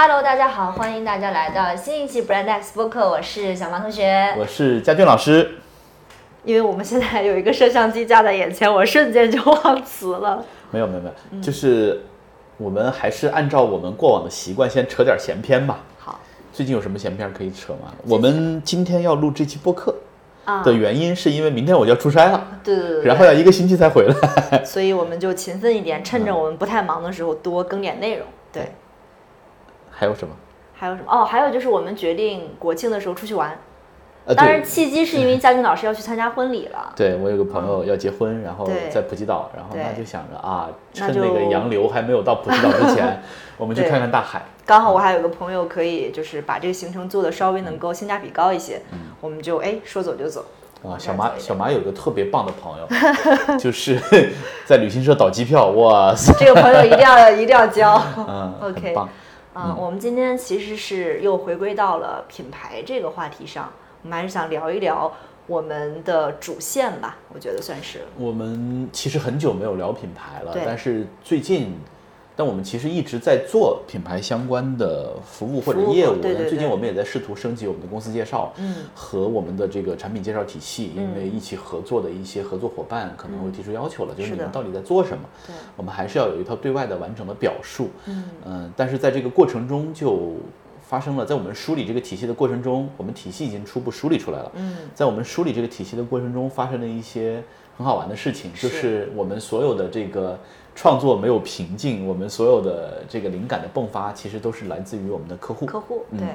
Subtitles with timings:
[0.00, 4.32] Hello，大家好，欢迎大家来到新一期 Brand X 播客，我是小马同学。
[4.38, 5.56] 我是佳俊老师。
[6.44, 10.44] 因为我们现在有一个摄像机架在眼前，我瞬间就忘词了。
[10.70, 12.00] 没有没有没有，就是
[12.58, 15.80] 我们还是按照我们过往的习惯，先扯点闲篇吧。
[15.98, 16.20] 好，
[16.52, 17.92] 最近有什么闲篇可以扯吗？
[18.06, 19.92] 我们今天要录这期播客
[20.44, 28.24] 啊，的原因是因为明天我就要出差了，对对对，然后要一个星期才回来， 所以我们就勤奋一点，趁着我们不太忙的时候多更点内容。
[28.52, 28.70] 对，
[29.98, 30.32] 还有什么？
[30.74, 31.06] 还有什么？
[31.08, 33.58] 哦，还有就是我们决定国庆的时候出去玩。
[34.26, 36.92] 呃，当然，契机是因为嘉俊老师要去参加婚礼了。
[36.94, 43.22] 对，我有个朋友要结婚，然后在普吉岛，然后他就想着啊，趁那个洋流还没有到普吉岛之前，
[43.58, 44.42] 我们去看看大海。
[44.66, 48.82] 刚好我还有个朋友可以，就是把这个行程做的稍微能够性价比高一些，
[49.20, 50.44] 我们就哎说走就走。
[50.84, 52.86] 啊，小马小马有个特别棒的朋友，
[53.58, 53.98] 就是
[54.64, 56.32] 在旅行社倒机票，哇塞！
[56.38, 58.00] 这个朋友一定要 一定要交。
[58.16, 59.08] 嗯，OK，棒。
[59.60, 63.72] 嗯，我们今天其实是又回归到了品牌这个话题上。
[64.04, 65.12] 我们还是想聊一聊
[65.48, 68.02] 我们的主线吧，我觉得算是。
[68.16, 71.76] 我们其实很久没有聊品牌了，但是最近，
[72.38, 76.14] 但我们其实一直在做品牌相关的服务或者业务。
[76.22, 76.48] 对对。
[76.48, 85.24] 最近我们也在试图升级我们的公司介绍，嗯，和我们的这个产品介绍体系，因为一起合作的一些合作伙伴可能会提出要求了，就是你们到底在做什么？
[85.48, 85.56] 对。
[85.76, 87.88] 我们还是要有一套对外的完整的表述。
[88.06, 90.34] 嗯嗯，但是在这个过程中就。
[90.80, 94.50] 发生了，在我们梳理这个体系的过程中，我们体系已经初步梳理出来了。
[94.54, 97.44] 嗯，在我们梳理这个体系的过程中，发生了一些
[97.78, 100.38] 很好玩的事情，就是我们所有的这个
[100.74, 105.64] 创作没有瓶颈，我们所有的这个灵感的迸发，其实都是来自于我们的客户。
[105.64, 106.26] 客户，对。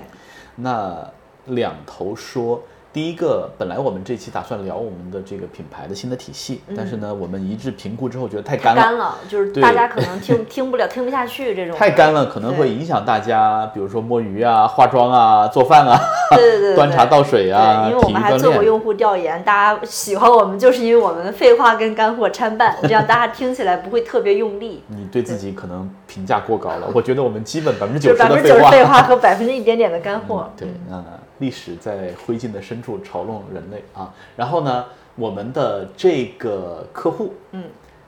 [0.56, 1.08] 那
[1.48, 2.60] 两头说。
[2.94, 11.76] 第一个，本来我们这期打算聊我们的这个品牌的新的体系，但是呢，我们一致评估之后觉得太干了，干了，就是大家可能听 听不了，听不下去这种。
[11.76, 16.00] 太干了，可能会影响大家，比如说摸鱼啊、化妆啊、做饭啊，
[16.36, 17.88] 对对 对， 端茶倒水啊。
[17.90, 24.84] 因为我们还做过用户调研，大家喜欢我们就是因为我们废话跟干货掺半，这样大家听起来不会特别用力。
[24.90, 30.48] 你对自己可能评价过高了，我觉得我们基本百分之九十的废话和百分之一点点的干货。
[30.56, 31.03] 对，嗯。
[31.40, 34.14] 历史在灰烬的深处嘲弄人类啊！
[34.36, 34.86] 然后呢，
[35.16, 37.66] 我们的这个客户，嗯，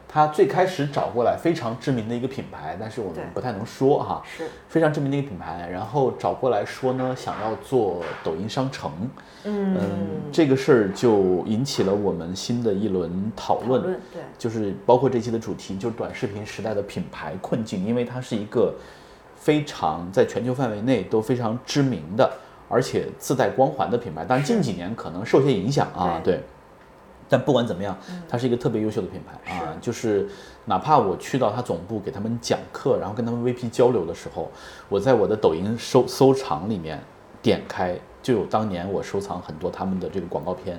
[0.07, 5.67] 他最开始找过来非常知名的一个品牌，但是我们不太能说哈，是非常知名的一个品牌。
[5.71, 8.91] 然后找过来说呢，想要做抖音商城，
[9.43, 9.79] 嗯，
[10.31, 18.73] 这个事儿就引起了我们新的一轮讨论，对，就是包括这期的主题，就是短视频时代的品牌困境，因为它是一个
[19.35, 22.31] 非常在全球范围内都非常知名的。
[22.67, 26.41] 而且自带光环的品牌，但近几年可能受些影响啊，对。
[27.27, 27.97] 但不管怎么样，
[28.29, 29.73] 它是一个特别优秀的品牌啊。
[29.81, 30.27] 就是
[30.65, 34.51] 哪怕我去到它总部给他们讲课，然后跟他们 VP 交流的时候，
[34.89, 37.01] 我在我的抖音收收藏里面
[37.41, 40.77] 点开，就有当年我收藏很多他们的这个广告片。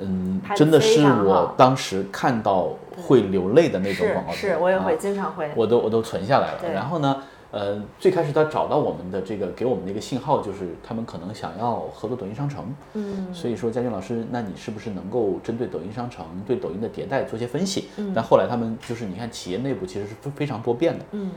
[0.00, 4.36] 嗯，真的是我当时看到会流泪的那种广告片。
[4.36, 6.72] 是我也会经常会，我都我都存下来了。
[6.72, 7.22] 然后呢？
[7.50, 12.74] 呃，最开始他找到我们的这个，给我们的一个信号就是，他们可能想要合作抖音商城。
[12.92, 17.88] 嗯，所以说佳俊老师，那你是不是能够针对抖音商城，对抖音的迭代做些分析？
[17.96, 21.04] 嗯，但后来他们就是，你看企业内部其实是非非常多变的。
[21.12, 21.30] 嗯，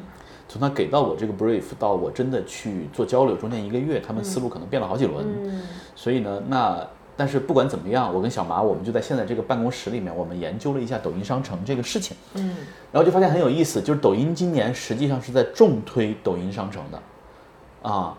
[0.50, 5.26] 从他给到我这个 brief 到我真的去做交流，中间一个月，他们思路可能变了好几轮。
[5.26, 5.62] 嗯，
[5.96, 6.86] 所以呢，那。
[7.18, 12.18] 但是不管怎么样，我跟小麻，我们就在现在这个办公室里面，我们研究了一下抖音商城这个事情。
[12.34, 12.56] 嗯，
[12.92, 18.18] 然后就发现很有意思，就是抖音今年实际上是在重推抖音商城的，啊，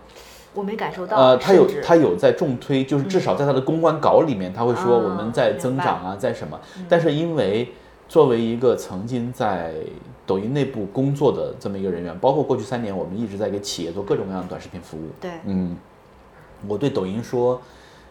[0.55, 1.17] 我没感受到。
[1.17, 6.61] 呃，他有他有在重推，就是至少在他的公关稿里面，他会说我们在增长啊，在什么。
[6.89, 7.73] 但是因为
[8.09, 9.73] 作为一个曾经在
[10.27, 15.09] 抖音内部工作的这么一个人员，包括过去三年，我们一直在给企业做各种各样的短视频服务。
[15.21, 15.77] 对，嗯，
[16.69, 17.61] 我对抖音说，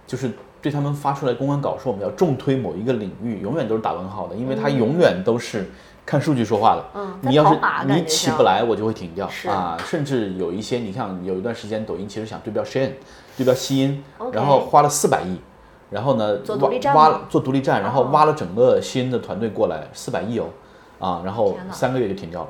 [0.06, 0.30] 就是。
[0.62, 5.70] 对他们发出来公关稿说我们要重推某一个领域，永远都是打问号的，因为它永远都是
[6.06, 6.86] 看数据说话的。
[6.94, 9.28] 嗯，你要是你起不来，我就会停掉。
[9.50, 9.78] 啊。
[9.84, 12.92] 甚至有一些，你像有一段时间，抖音其实想对标 Shein，
[13.36, 15.40] 对标西音，然后花了四百亿，
[15.90, 20.46] 然后呢挖挖了做独立站，然后挖了整个西音的团队过来，四百亿哦，
[21.00, 22.50] 啊，然后三个月就停掉了，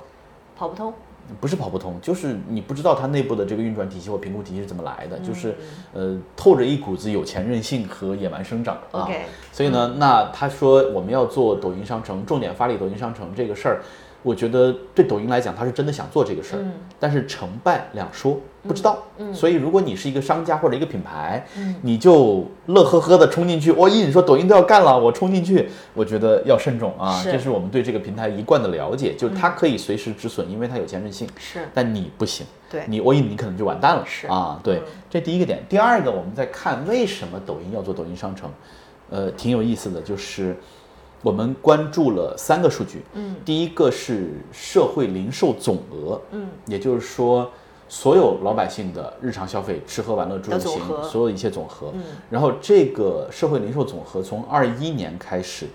[0.58, 0.94] 跑不通。
[1.40, 5.56] 不是跑不通，就是你不知道它内部的这个运转体系或评估体系是怎么来的，就是
[5.94, 9.08] 呃透着一股子有钱任性和野蛮生长啊。
[9.52, 13.82] 所以呢，那他说我们要做抖音商城，重点发力抖音商城这个事儿，
[14.24, 16.64] 我觉得对抖音来讲，他是真的想做这个事儿，
[17.00, 19.04] 但是成败两说，不知道。
[19.34, 21.44] 所以如果你是一个商家或者一个品牌，
[21.82, 27.20] 你就乐呵呵的冲进去，我一你说抖音都要干了，我冲进去，我觉得要慎重啊。
[27.24, 31.28] 这是我们对这个平台一贯的了解，就是它可以随时止损，因为它有钱任性。
[31.38, 34.04] 是，但你不行，对你我一你可能就完蛋了。
[34.06, 35.64] 是啊，对，这第一个点。
[35.68, 38.52] 第二个，我们在看为什么抖音要做抖音商城，
[39.10, 40.56] 呃，挺有意思的，就是。
[41.24, 47.52] 我们关注了三个数据，嗯，第一个是社会零售总额，嗯，也就是说
[47.88, 52.02] 所有老百姓的日常消费，吃喝玩乐住行，所有一切总和，嗯，
[52.32, 55.68] 然后这个社会零售总和从二一年开始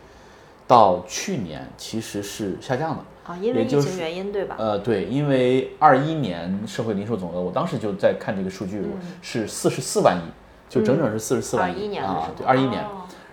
[0.66, 3.04] 到去年其实是下降的。
[3.26, 4.56] 啊，因为疫情原因对吧？
[4.58, 8.82] 呃，对，因为二一年社会零售总额，我当时就在看这个数据，
[9.22, 10.30] 是四十四万亿，
[10.68, 11.96] 就整整是四十四万亿。
[11.96, 12.84] 啊，对，二一年。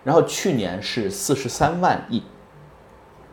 [0.03, 2.21] 然后去年是四十三万亿，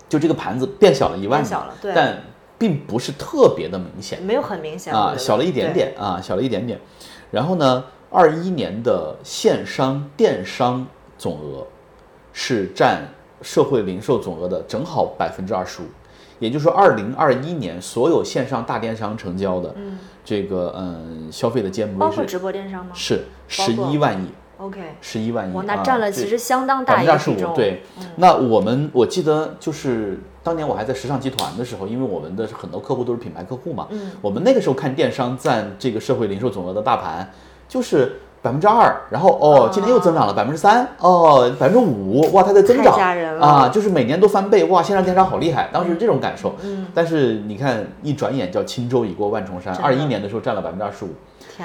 [0.09, 1.49] 就这个盘子变小了一万亿，
[1.95, 2.23] 但
[2.59, 6.79] 并不是特别的明显，没有很明显啊，小了一点点啊，小了一点点。
[7.31, 10.87] 然后呢，二一年的线商电商
[11.17, 11.67] 总额
[12.33, 13.09] 是占
[13.43, 15.87] 社会零售总额的正好百分之二十五，
[16.39, 19.75] 也就是说，二零二一年所有线上大电商成交的
[20.25, 22.93] 这个嗯消费的 GMV 是包括直播电商吗？
[22.95, 24.29] 是十一万亿。
[24.61, 27.55] OK，十一万亿，哇，那占了其实相当大一个比重。
[27.55, 27.83] 对，
[28.17, 37.31] 那我们我记得就是当年我还在时尚集团的时候，因为我们的很多客户都是品牌客户嘛，嗯，我们那个时候看电商占这个社会零售总额的大盘
[37.67, 42.95] 就是百分之二，然后哦，今年又增长了百分之三，哦，百分之五，哇，它在增长，
[43.41, 46.55] 啊，就是每年都翻倍，哇，线上电商好厉害，当时这种感受。
[46.63, 51.09] 嗯，但是你看一转眼叫轻舟已过万重山，二一年的时候占了百分之二十五，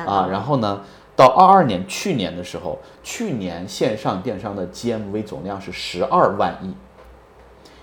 [0.09, 0.79] 啊，然后呢？
[1.15, 6.75] 到二二年，去年的时候，去年线上电商的 GMV 总量是十二万亿，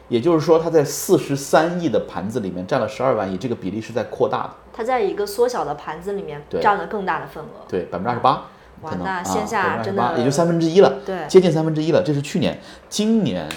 [0.08, 4.50] 也就是说，它在四十三亿的盘子里面占了十二万亿，这个比例是在扩大的。
[4.72, 7.64] 它在一个缩小的盘子里面占了更大的份额。
[7.68, 8.48] 对，百分之二十八，
[8.82, 12.02] 哇，那线下真的也就三分之一了，对，接近三分之一了。
[12.04, 13.48] 这是去年，今年，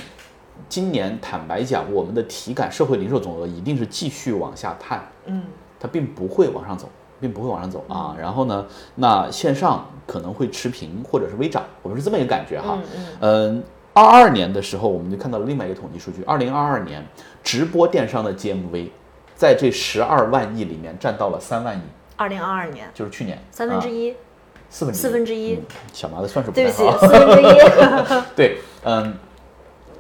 [0.70, 5.44] 今年坦白讲，我们的体感社会零售总额一定是继续往下探，嗯，
[5.80, 6.90] 它并不会往上走。
[7.20, 8.66] 并不会往上走啊，然后呢，
[8.96, 12.78] 那线上可能会持平或者是微涨，我们是这么一个感觉哈。
[13.22, 13.64] 嗯，
[13.94, 17.06] 二二年的时候，我们就看到了另外一个统计数据，二零二二年
[17.44, 18.90] 直播电商的 GMV
[19.36, 21.82] 在这十二万亿里面占到了三万亿。
[22.18, 24.14] 二零二二年就是去年三分之一，
[24.70, 25.60] 四分之四分之一，
[25.94, 28.24] 小麻子算术不对不起，四分之一。
[28.36, 29.14] 对，嗯，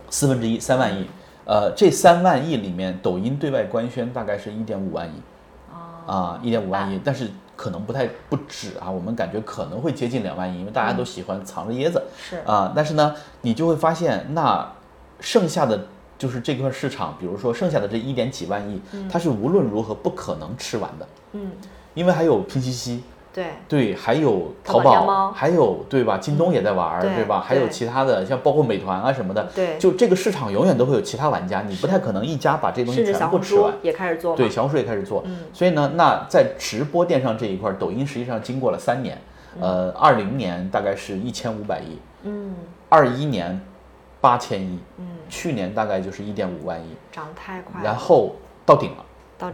[0.09, 1.07] 四分之一，三万亿。
[1.45, 5.11] 呃，这三万亿里面，抖音对外官宣大概是一点五万亿。
[6.05, 12.03] 啊，一点五万亿，但是可能不太不止啊，我们感觉可能会接近两万亿，因为大家都喜欢藏着掖着。
[12.17, 14.71] 是啊，但是呢，你就会发现，那
[15.19, 15.87] 剩下的
[16.17, 21.07] 就是这块市场，比如说剩下的这一点几万亿，它是无论如何不可能吃完的。
[21.33, 21.51] 嗯，
[21.93, 23.03] 因为还有拼夕夕。
[23.35, 26.17] 对对，还有淘宝，还有对吧？
[26.17, 27.41] 京东也在玩，对吧？
[27.45, 29.43] 还有其他的，像包括美团啊什么的。
[29.53, 33.73] 对，就这个市场永远都会有其他玩家，你不太可能一家把这东西全部吃完。
[33.81, 35.21] 也开始做，对，小红书也开始做。
[35.25, 39.19] 嗯，所以呢，那在直播电商这一块，抖音实际上经过了三年，
[39.59, 42.55] 呃，二零年大概是一千五百亿，嗯，
[42.87, 43.59] 二一年
[44.21, 48.35] 八千亿，嗯，去年大概就是一点五万亿，涨太快，然后
[48.65, 49.03] 到顶了。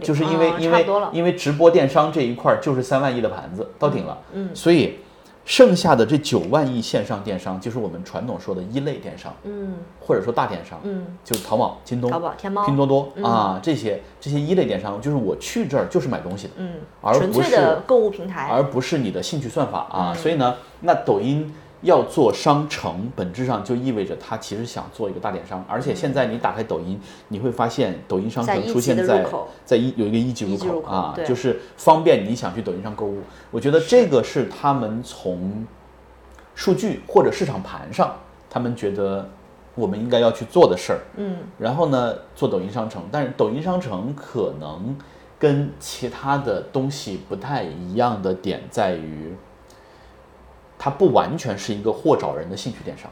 [0.00, 4.98] 就是因为因为因为直播电商这一块就是三万亿的盘子到顶了，嗯，所以
[5.44, 21.52] 剩下的这九万亿线上电商就是我们传统说的一类电商，嗯，或者说大电商，嗯，就是淘宝、京东、淘宝、天猫、拼多多啊这些这些一类电商，就是我去这儿就是买东西的，嗯，而不是购物平台，而不是你的兴趣算法啊，所以呢，那抖音。
[21.82, 29.26] 要做商城，本质上就意味着他其实想做一个大电商，而且现在你打开抖音，你会发现抖音商城出现在
[29.64, 33.18] 在一有一个一级入口啊，就是方便你想去抖音上购物。
[33.50, 35.66] 我觉得这个是他们从
[36.54, 38.14] 数据或者市场盘上，
[38.48, 39.28] 他们觉得
[39.74, 41.00] 我们应该要去做的事儿。
[41.16, 44.96] 嗯，然后呢，做抖音商城，但是抖音商城可能
[45.36, 49.34] 跟其他的东西不太一样的点在于。
[50.84, 53.08] 它不完全是一个货找人的兴趣电商，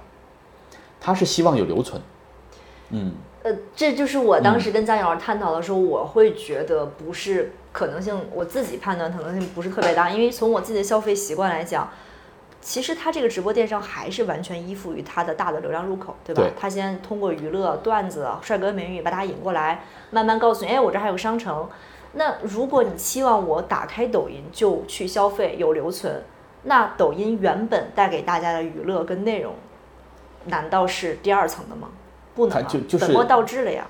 [1.00, 2.02] 它是希望有留存。
[2.88, 3.12] 嗯，
[3.44, 11.88] 呃，这就是我当时跟江瑶探讨的时候，我会觉得不是可能性，我自己判断可能性不是特别大，因为从我自己的消费习惯来讲，
[12.60, 16.42] 其实它这个直播电商还是完全依附于它的大的流量入口，对吧？
[16.58, 21.68] 它先通过娱乐、段子、帅哥美女把它引过来，慢慢告诉你，哎，我这还有个商城。
[22.14, 26.20] 那如果你期望我打开抖音就去消费有留存。
[26.62, 29.54] 那抖音原本带给大家的娱乐跟内容，
[30.46, 31.88] 难道是第二层的吗？
[32.34, 33.86] 不能，就就是本末倒置了呀。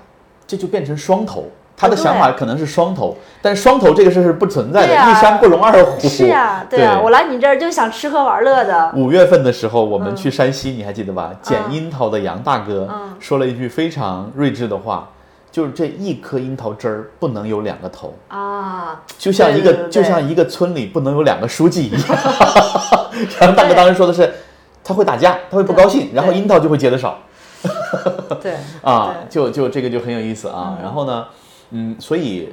[0.47, 1.45] 这就变成双头，
[1.77, 5.99] 他的想法可能是双头，但是双头这个事是不存在的，一山不容二虎。
[6.07, 8.91] 是啊，对啊，我来你这儿就想吃喝玩乐的。
[8.95, 11.31] 五月份的时候，我们去山西，你还记得吧？
[11.41, 15.09] 捡樱桃的杨大哥说了一句非常睿智的话，
[15.51, 22.01] 就是这一颗樱桃汁儿不能有两个头啊，就像一个就像一个村里不能有两个书记一样。
[23.37, 24.33] 然后大哥当时说的是，
[24.81, 27.19] 他会打架，他会不高兴，然后樱桃就会结的少。
[28.41, 30.79] 对 啊，就就这个就很有意思啊。
[30.81, 31.27] 然后呢？
[31.71, 32.49] 嗯，所以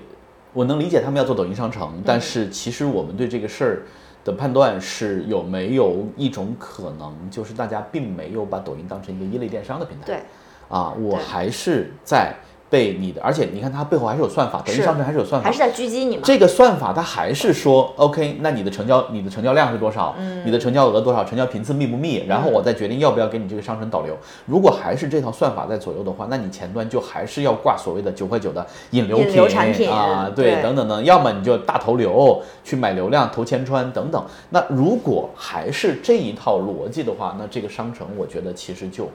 [0.52, 3.82] 我能理解他们要做抖音商城，但是其实我们对这个事儿
[4.24, 10.06] 的判断是有没有一种可能，就是大家并没有把抖音当成一个一类电商的平台。
[10.06, 10.16] 对，
[10.68, 12.34] 啊，我还是在。
[12.70, 16.22] 被你的，而且你看它背后还是有算法，抖音商城还是有算法，还是在狙击你吗？
[16.24, 20.14] 这个算法它还是说，OK，那你的成交，你的成交量是多少？
[20.18, 21.24] 嗯，你的成交额多少？
[21.24, 22.24] 成交频次密不密？
[22.26, 24.14] 然后我再决定要不要给你这个商城导流。
[24.44, 34.22] 如果还是这套算法在左右的话，那你前端就还是要挂所谓的九块九的引流品啊，对，等等等，要么你就大投流去买流量投千川等等。
[34.50, 39.08] 那如果还是这一套逻辑的话，那这个商城我觉得其实就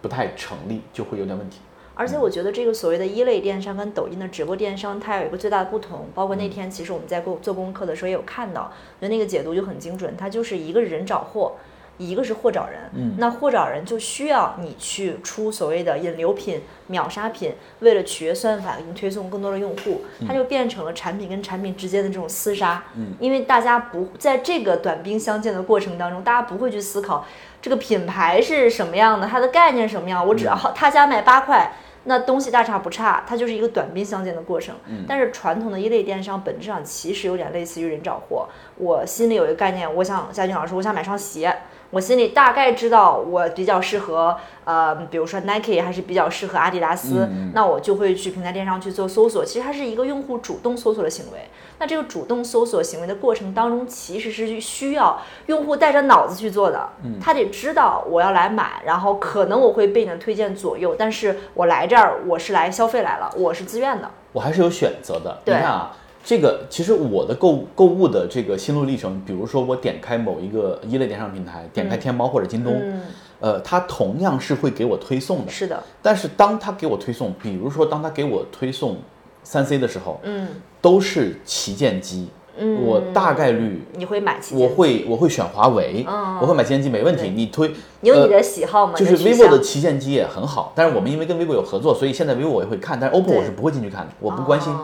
[0.00, 1.58] 不太成立，就会有点问题。
[1.98, 6.06] 而且我觉得这个所谓的一类电商跟抖音的直播电商，它有一个最大的不同。
[6.14, 10.14] 包括那天其实我们在做做功课的时候也有看到，就那个解读就很精准。
[10.14, 11.52] 它就是一个人找货，
[11.96, 12.80] 一个是货找人。
[12.94, 22.84] 嗯，那货找人就需要你去出所谓的引流品、秒杀品，为了取悦算法，给你推送更多的用户，它就变成了产品跟产品之间的这种厮杀。
[22.94, 27.24] 嗯，因为大家不在这个短兵相见的过程当中，大家不会去思考
[27.62, 30.26] 这个品牌是什么样的，它的概念什么样。
[30.26, 31.72] 我只要他家卖八块。
[32.06, 34.74] 那东西大差不差，它就是一个短兵相见的过程。
[34.86, 38.48] 嗯，但是传统的一类电商本质上其实有点类似于人找货。
[38.76, 41.54] 我心里有一个概念，我想夏俊老师，我想买双鞋。
[41.90, 49.44] 我心里大概知道我比较适合，呃，比如说 Nike 还是比较适合阿迪达斯，那我就会去平台电商去做搜索。
[49.44, 51.48] 其实它是一个用户主动搜索的行为。
[51.78, 56.88] 那这个主动搜索行为的过程当中，其实是需要用户带着脑子去做的。
[57.20, 65.38] 他得知道我要来买，然后可能我会被你的推荐左右，但是我来这儿我是来消费来了，我是自愿的，我还是有选择的。
[65.44, 65.96] 你看啊。
[66.28, 73.00] 这个其实我的购购物的这个心路历程，比如说我点开某一个一类电商平台，点开天猫或者京东，
[73.38, 75.52] 呃，它同样是会给我推送的。
[75.52, 75.80] 是的。
[76.02, 78.96] 但是当它给我推送，比如说当它给我推送
[79.46, 80.48] 三 C 的时候，嗯，
[80.82, 86.04] 都是旗舰机，嗯，我大概率你会买旗舰，我会我会选华为，
[86.40, 87.30] 我会买旗舰机没问题。
[87.32, 88.94] 你推你有你的喜好吗？
[88.96, 94.74] 就是 vivo 的旗舰机也很好，但是我们因为跟 vivo 有合作，所以现在 vivo 我也会看，但是 oppo 我是不会进去看的，我不关心。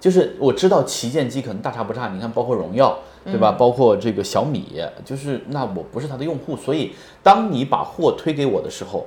[0.00, 3.52] 就是我知道旗舰机可能大差不差，你看包括荣耀，对吧？
[3.52, 6.92] 包括这个小米，就是那我不是它的用户，所以
[7.22, 9.04] 当你把货推给我的时候，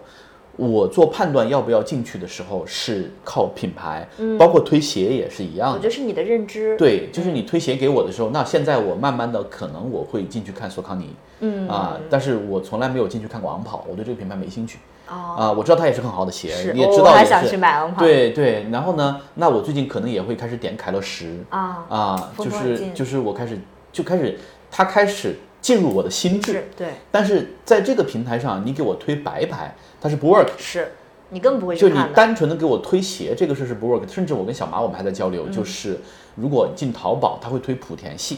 [0.55, 4.07] 我做判断要不要进去的时候是靠品牌，
[4.37, 5.71] 包括推鞋也是一样。
[5.73, 6.77] 我觉得是你的认知。
[6.77, 14.77] 对，就是你推鞋给我的时候，那现在我慢慢的可能我会进去看索康尼，嗯啊，但是我从来没有进去看过昂跑，我对这个品牌没兴趣。
[15.05, 17.57] 啊，我知道它也是很好的鞋，你也知道也是。
[17.99, 23.59] 对对，然后呢，那我最近可能也会开始点凯乐石啊啊，就是就是我开始
[23.91, 24.39] 就开始，
[24.71, 26.69] 它开始进入我的心智。
[26.77, 26.89] 对。
[27.09, 30.49] 但是在这个平台上，你给我推白牌，它是不 work。
[30.59, 30.91] 是，
[31.29, 34.07] 你更不会就你单纯的给我推鞋，这个事是不 work。
[34.07, 35.99] 甚至我跟小马我们还在交流，就是
[36.35, 38.37] 如果进淘宝，他会推莆田系。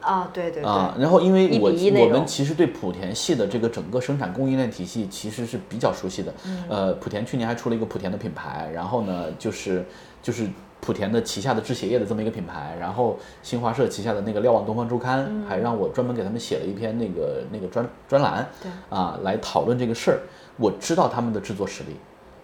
[0.00, 6.34] 啊，对对啊，然后因为我我们其实对莆田系的这个整个生产供应链体系其实是比较熟悉的。
[6.68, 9.86] 呃，莆田去年还出了一个莆田的品牌，然后呢，就是
[10.20, 10.48] 就是
[10.84, 18.48] 莆田的旗下的制鞋业的这么一个品牌，然后新华社旗下的那个瞭望东方周刊还让我专门给他们写了一篇那个那个专专栏，
[18.88, 20.18] 啊，来讨论这个事儿。
[20.56, 21.96] 我知道他们的制作实力。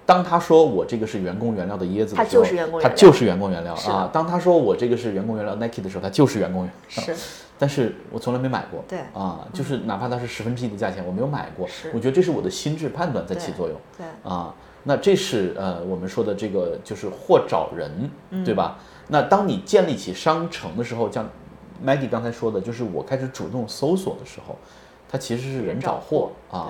[0.07, 4.09] 当他说我这个是员工原料的椰子的时候，他就是员工原料啊。
[4.13, 7.15] 当他说我这个是员工原料 Nike 的时候，他就是员工原料。
[7.15, 7.23] 是。
[7.61, 11.69] 但是我从来没买过，对啊，就是哪怕它是十分之一的价钱，我没有买过。
[11.93, 13.77] 我觉得这是我的心智判断在起作用。
[13.97, 14.55] 对啊，
[14.85, 18.11] 那这是呃我们说的这个就是货找人，
[18.45, 18.79] 对吧？
[19.09, 21.29] 那当你建立起商城的时候，像
[21.85, 24.57] Maggie 刚才说的，就是我开始主动搜索的时候，
[25.11, 26.69] 它其实是人找货啊。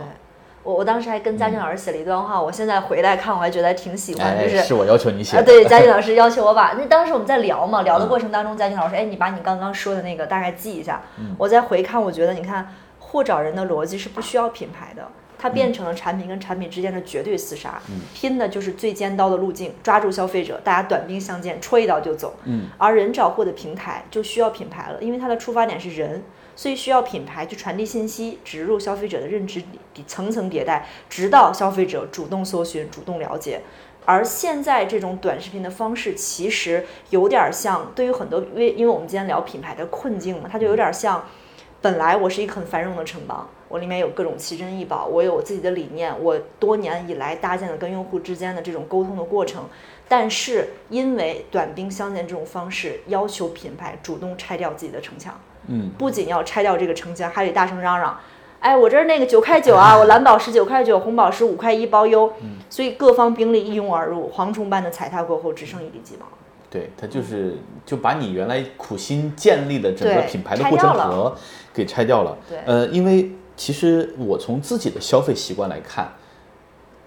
[0.64, 5.42] 我我当时还跟嘉俊老师写了一段话，我现在回来看我还觉得挺喜欢，就是是我要求你写的。
[5.42, 11.00] 对，嘉俊老师 要求我把那当时我们在聊嘛，聊的过程当中，嘉俊老师，哎，你把你刚刚说的那个大概记一下。
[11.38, 17.80] 我再回看，我觉得你看货找人的逻辑是不需要品牌的，它变成了产品跟产品之间的绝对厮杀，
[18.12, 22.34] 拼的就是最尖刀的路径，抓住消费者，大家短兵相见，戳一刀就走。
[22.44, 26.22] 嗯，而人找货的平台就需要品牌了，因为它的出发点是人。
[26.56, 29.62] 所以需要品牌去传递信息，植入消费者的认知，
[30.08, 33.60] 层层迭代，直到消费者主动搜寻、主动了解。
[34.04, 41.24] 而现在这种短视频的方式，其实有点像对于很多，因为因为我们今天聊品牌的困境嘛，它就有点像，
[41.80, 49.64] 本来我是一个很繁荣的城邦，我里面有各种奇珍异宝，我有我自己的理念，我多年以来搭建的跟用户之间的这种沟通的过程，
[50.08, 58.18] 但是因为短兵相见这种方式，要求品牌主动拆掉自己的城墙，嗯，不仅要拆掉这个城墙，还得大声嚷嚷。
[58.60, 66.26] 哎，我这儿那个九块九啊，我蓝宝石九块九，红宝石五块一包邮，嗯所以各方兵力一拥而入，蝗虫般的踩踏过后，只剩一地鸡毛。
[66.70, 67.56] 对它就是
[67.86, 71.34] 就把你原来苦心建立的整个品牌的护城河
[71.72, 72.36] 给拆掉了。
[72.48, 76.10] 对，呃，因为其实我从自己的消费习惯来看，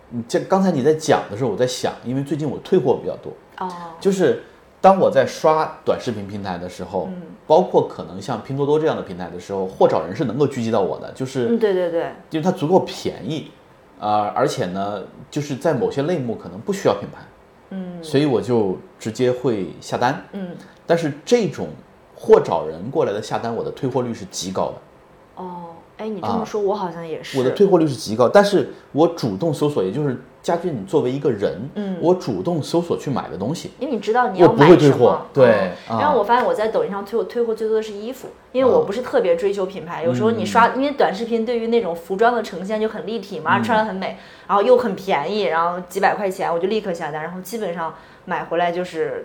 [0.10, 4.44] 你这刚才你在讲的时候，我在想，因为最近我退货比较多，哦，就是。
[4.84, 7.08] 当我在刷短视频平台的时候，
[7.46, 13.52] 包括可能像拼多多这样的平台的时候，货找人是能够聚集到我的，就是，嗯，对对对，因为它足够便宜，
[14.00, 17.22] 啊，而且呢，就是在某些类目可能不需要品牌，
[17.70, 21.68] 嗯，所以我就直接会下单，嗯，但是这种
[22.16, 30.18] 货找人过来的下单，我的退货率是极高的，哦，哎，你这么说，我好像也是，我的退货率是极高，但是我主动搜索，也就是。
[30.42, 35.74] 家俊，你作为一个人，嗯，我主动搜索去买的东西，因为你知道你要买什么，对。
[35.88, 40.04] 然后我发现我在抖音上退货退货最多的是衣服，因为我不是特别追求品牌。
[40.04, 44.18] 有时候你刷，因为短视频对于那种服装的呈现就很立体嘛，穿的很美，
[44.48, 47.94] 然后又很便宜，然后几百块钱我就立刻下单，然后基本上
[48.26, 49.24] 买回来就是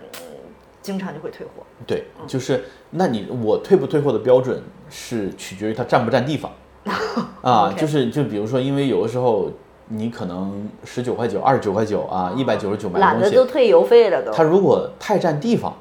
[0.83, 1.63] 经常就会退货。
[1.87, 6.51] 对，就是那你我退不退货的标准是取决于它占不占地方
[7.41, 9.49] 啊，就是就比如说，因为有的时候。
[9.89, 14.33] 你可能十九块九、二十九块九啊，一百九十九买东西，懒得都退邮费了都。
[14.33, 15.73] 它如果太占地方，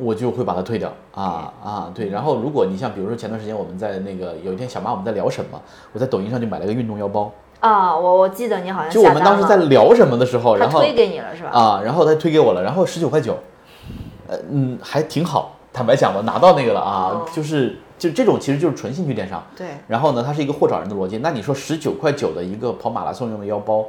[0.00, 2.08] 我就会把它退掉啊啊对。
[2.08, 5.60] 然后如果你像比如说前段时间我们在那个有一天小妈我们在聊什么，
[5.92, 7.30] 我在抖音上就买了个运动腰包
[7.60, 11.50] 啊，我我记得你好像就我们当时在聊什么的时候，然后推给你了是吧？
[11.50, 13.38] 啊，然后他推给我了，然后十九块九，
[14.26, 17.76] 呃嗯还挺好，坦白讲吧，拿到那个了啊，就是。
[17.98, 19.66] 就这种其实就是纯兴趣电商，对。
[19.86, 21.18] 然后呢，它是一个货找人的逻辑。
[21.18, 23.84] 那你说十九块九的一个跑马拉松用的腰包，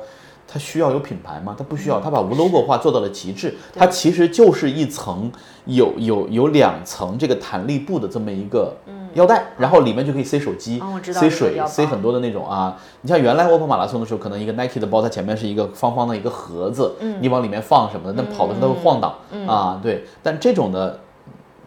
[0.48, 1.56] 它需要有品牌吗？
[1.58, 3.56] 它不需要，它把无 logo 化做到了极致。
[3.76, 5.32] 它其实就是一层
[5.66, 8.76] 有有有两层这个弹力布的这么一个
[9.14, 12.76] 腰带，然后里面就可以塞手机、塞水、塞很多的那种啊。
[13.02, 19.14] 你像原来我跑马拉松的时候，可能一个 Nike 的包，它前面是一个方方的一个盒子，你往里面放什么的，那跑的时候它会晃荡
[19.48, 19.80] 啊。
[19.84, 21.00] 对，但这种的。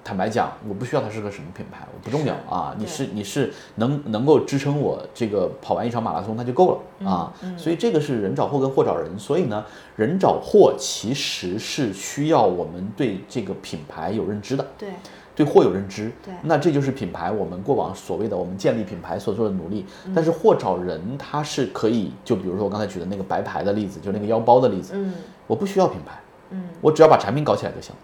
[0.04, 2.74] 坦白讲，我不需要它是个什么品牌，我不重要啊。
[2.76, 7.32] 你是你是能能够支撑我这个跑完一场马拉松，那就够了啊。
[7.56, 9.16] 所以这个是人找货跟货找人。
[9.18, 14.88] 所以呢，人找货其实是需要我们对这个品牌有认知的，对，
[15.36, 16.10] 对货有认知。
[16.24, 19.86] 对，那这就是品牌我们过往所谓的我们建立品牌所做的努力。
[20.12, 25.14] 但是货找人，它是可以，就比如说我刚才举的那个白牌的例子，就那个腰包的例子，嗯，
[25.46, 27.94] 我不需要品牌，嗯，我只要把产品搞起来就行。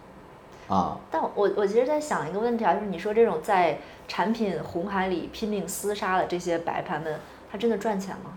[0.69, 0.97] 啊！
[1.11, 7.19] 但我我其实，在想一个问题啊，就是你说这种在产品红海里拼命厮杀的这些白盘们，
[7.51, 8.33] 他真的赚钱吗？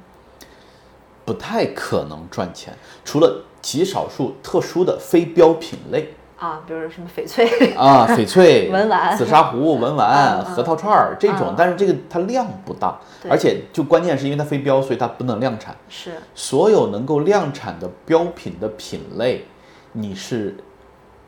[1.25, 12.97] 不太可能赚钱，除了极少数特殊的非标品类啊，比如什么翡翠啊，翡翠、 文玩、紫砂壶、文玩、核桃串儿这种，但是这个它量不大，
[13.29, 15.75] 而且就关键是因为它非标，所以它不能量产。
[15.89, 19.45] 是所有能够量产的标品的品类，
[19.91, 20.55] 你是。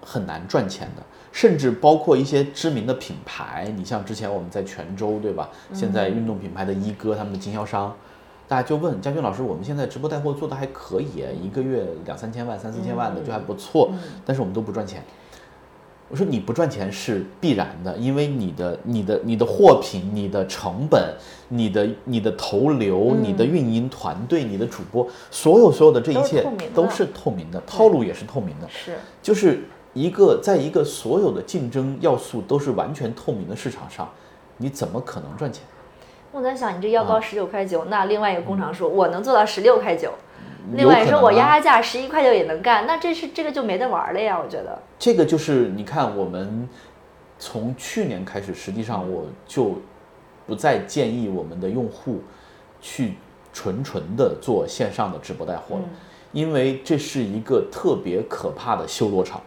[0.05, 5.49] 很难赚钱的，甚至包括一些知名的品牌，你像之前我们在泉州，对吧？
[5.73, 7.95] 现在运动品牌的一哥，他们的经销商，
[8.47, 13.91] 大家就问佳军老师，我们现在直播带货做的还可以，一个月两三千万、三四千万的就还不错，
[14.25, 15.03] 但是我们都不赚钱。
[16.09, 21.15] 我说你不赚钱是必然的，因为你的、你的、你的货品、你的成本、
[21.47, 28.95] 你的、你的投流、你的运营团队、你的主播，所有所有的这一切都是透明的，套路也是透明的，是。
[29.21, 29.63] 就是。
[29.93, 34.09] 一个在一个所有的竞争要素都是完全透明的市场上，
[34.57, 35.63] 你怎么可能赚钱？
[36.31, 40.11] 我在想，你这腰包十九块九，那另外一个工厂说我能做到十六块九，
[40.73, 44.39] 另外说我压压价十一块九也能干，那这是这个就没得玩了呀？
[44.43, 46.67] 我觉得这个就是你看，我们
[47.37, 49.75] 从去年开始，实际上我就
[50.47, 52.19] 不再建议我们的用户
[52.81, 53.13] 去
[53.53, 55.83] 纯纯的做线上的直播带货了，
[56.31, 59.39] 因为这是一个特别可怕的修罗场。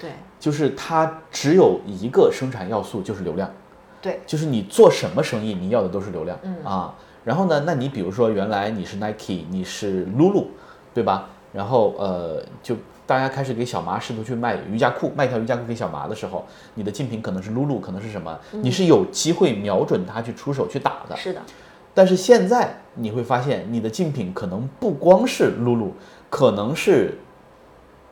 [0.00, 3.50] 对，就是它只有一个生产要素，就是流量。
[4.00, 6.38] 对，就是你做什么生意，你要的都是流量。
[6.42, 10.46] 嗯啊，然后呢，那你比如说原来你是 Nike，你是 Lulu，
[10.94, 11.28] 对吧？
[11.52, 18.38] 然后呃，就大家开始给小麻试图去卖瑜伽裤，卖一条瑜伽裤给小麻的时候，你的竞品可能是 Lulu，，可能是什么？
[18.52, 21.16] 你是有机会瞄准它去出手去打的。
[21.16, 21.40] 是的。
[21.92, 25.92] 但是现在你会发现，你的竞品可能不光是露露，
[26.30, 27.18] 可能是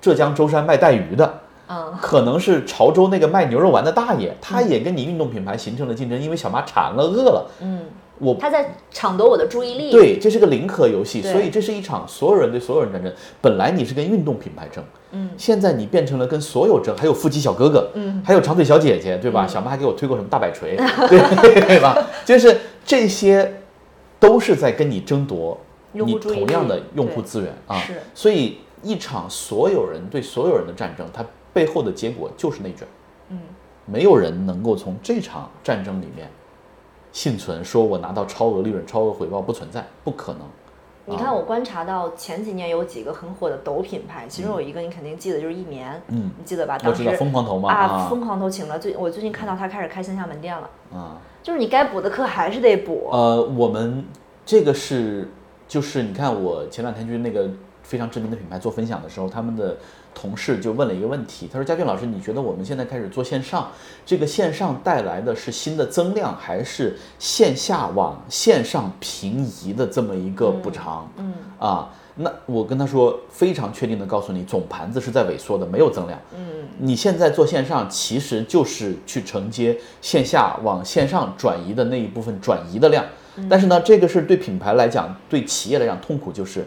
[0.01, 1.42] 浙江舟山卖带鱼的。
[1.69, 7.51] 嗯，可能是潮州那个卖牛肉丸的大爷，他也跟你运动品牌形成了竞争，因为小妈馋了、饿了。
[7.61, 7.87] 嗯，
[8.19, 9.91] 我他在抢夺我的注意力。
[9.91, 13.13] 对，这是个零和游戏，所以这是一场所有人对所有人战争。
[13.41, 19.45] 本来你是跟运动品牌争，嗯，现在你变成了跟所有争，还有腹肌小哥哥，嗯，还有长腿小姐姐，对吧？
[19.45, 20.77] 小妈还给我推过什么大摆锤，
[21.11, 21.97] 对吧？
[22.25, 23.61] 就是这些
[24.21, 25.59] 都是在跟你争夺
[25.91, 27.77] 你同样的用户资源啊。
[27.81, 31.25] 是，所以一场所有人对所有人的战争，它。
[31.57, 32.87] 背后的结果就是内卷，
[33.31, 33.38] 嗯，
[33.87, 36.29] 没有人能够从这场战争里面
[37.12, 40.42] 幸存，说我拿到超额利润、超额回报不存在，不可能。
[41.07, 46.77] 你看，我观察到前几年有几个很火的抖品牌，其中有一个你肯定记得，就是一棉，嗯，你记得吧？
[46.77, 53.09] 当时疯狂投吗啊，疯狂投请了最，我最近看到他开始开线下门店了，啊，就是你该补的课还是得补。
[53.12, 54.05] 呃，我们
[54.45, 55.27] 这个是，
[55.66, 57.49] 就是你看，我前两天去那个
[57.83, 59.75] 非常知名的品牌做分享的时候，他们的。
[60.19, 63.71] 同事就问了一个问题，他说：“佳俊老师，你觉得我们现在开始做线上，
[64.07, 76.19] 这个线上带来的是新的增量，还是线下往线上平移的这么一个补偿？”嗯啊，那我跟他说，非常确定的告诉你，总盘子是在萎缩的，没有增量。
[76.35, 83.05] 嗯，你现在做线上，其实就是去承接线下往线上转移的那一部分转移的量。
[83.51, 86.67] 但是呢，这个是对品牌来讲，对企业来讲痛苦就是。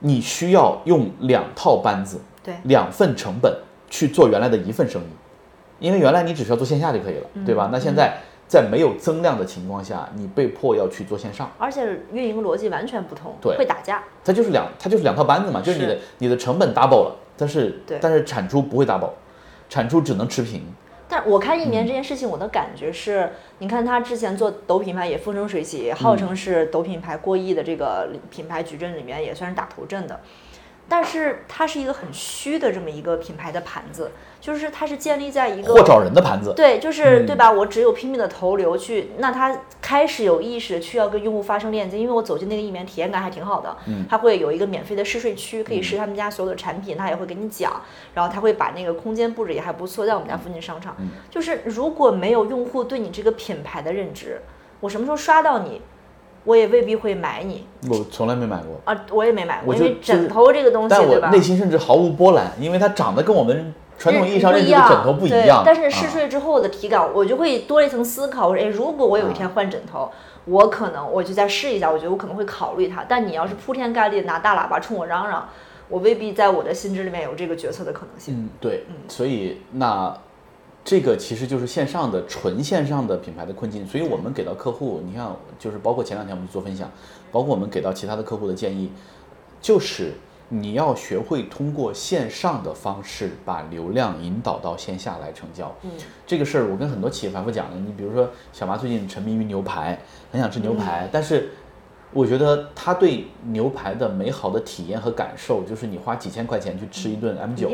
[0.00, 3.52] 你需要用两套班子，对，两份成本
[3.90, 7.68] 去做原来的一份生意，因为原来你只需要做线下就可以了，对吧？
[7.72, 14.02] 那现在在没有增量的情况下，你被迫要去做线上，而且运营逻辑完全不同，对，会打架。
[14.24, 19.10] 它就是两，它就是两套班子嘛，就是你的你的成本 double 了，但是但是产出不会 double，
[19.68, 20.62] 产出只能持平。
[21.08, 30.20] 但我看一年这件事情，我的感觉是，你看他之前做抖品牌也风生水起，号称是抖品牌过亿的这个品牌矩阵里面也算是打头阵的。
[30.88, 37.52] 但是它是一个很虚的这么一个品牌的盘子，就是它是建立在一个货找人的盘子，对，就是对吧？
[37.52, 47.82] 我只有拼命的投流去，那它开始有意识去要跟用户发生链接，因为我走进那个一棉体验感还挺好的，嗯，它会有一个免费的试睡区，可以试他们家所有的产品，他也会给你讲，
[48.14, 50.96] 然后他会把那个空间布置也还不错，在我们家附近商场，
[51.30, 54.40] 就是如果没有用户对你这个品牌的认知，
[54.80, 55.82] 我什么时候刷到你？
[56.44, 65.62] 我也未必会买你，我从来没买过啊，我也没买过，因为枕头这个东西，但我内心甚至毫无波澜，因为它长得跟我们传统意义上的枕头不一样。
[65.64, 68.48] 但是试睡之后的体感，我就会多了一层思考。
[68.48, 70.10] 我说，哎，如果我有一天换枕头，
[70.46, 73.04] 我可能我就再试一下，我觉得我可能会考虑它。
[73.06, 75.46] 但你要是铺天盖地拿大喇叭冲我嚷嚷，
[75.88, 78.34] 我未必在我的心智里面有这个决策的可能性。
[78.34, 80.16] 嗯，对，嗯，所以那。
[80.88, 86.90] 这个其实就是线上的纯线上的品牌的困境，所以我们给到客户，你看，就是包括前两天我们做分享，
[87.30, 88.90] 包括我们给到其他的客户的建议，
[89.60, 90.14] 就是
[90.48, 95.70] 你要学会通过线上的方式把流量引导到线下来成交。
[95.82, 95.90] 嗯，
[96.26, 100.00] 这个事儿我跟很多企业反复讲了，你比如说小麻最近沉迷于牛排，
[100.32, 101.50] 很想吃牛排，但是。
[102.12, 107.68] 我觉得他对牛排的美好的体验和感受，就是你花几千块钱去吃一顿 M 九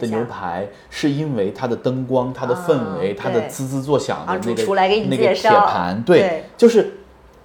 [0.00, 4.74] 的牛排，是因为它的灯光、它的氛围、它的滋滋作响的那个
[5.08, 7.00] 那个铁盘，对，就是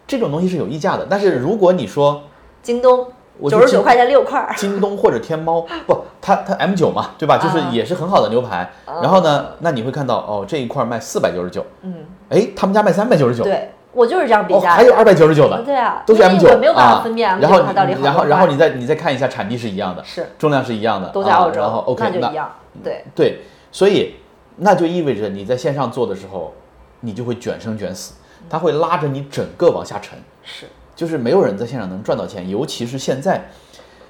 [0.08, 1.06] 这种东西是有溢价的。
[1.10, 2.24] 但是如果你说
[2.64, 3.08] 京东
[3.50, 7.38] 九十九块钱六块，京东或者天猫 不，它它 M 九嘛，对吧？
[7.38, 8.72] 就是也是很好的牛排。
[8.86, 13.72] 然后呢，那你会看到哦，这一块卖四百九十九，嗯，哎，他们家卖三百九十九，对。
[13.92, 20.28] 我就是这样比价，还有二百九十九的，对啊，都是 M 九，没有办法分辨然后到底然后然后你再你再看一下产地是一样的，是。
[20.38, 22.52] 重量是一样的，都在澳洲，然后 OK 那就一样，
[22.84, 23.04] 对。
[23.16, 23.40] 对，
[23.72, 24.16] 所以
[24.58, 26.54] 那就意味着你在线上做的时候，
[27.00, 28.14] 你就会卷生卷死，
[28.48, 33.50] 它会拉着你整个往下沉，是，就是没有人在线上能赚到钱，尤其是现在，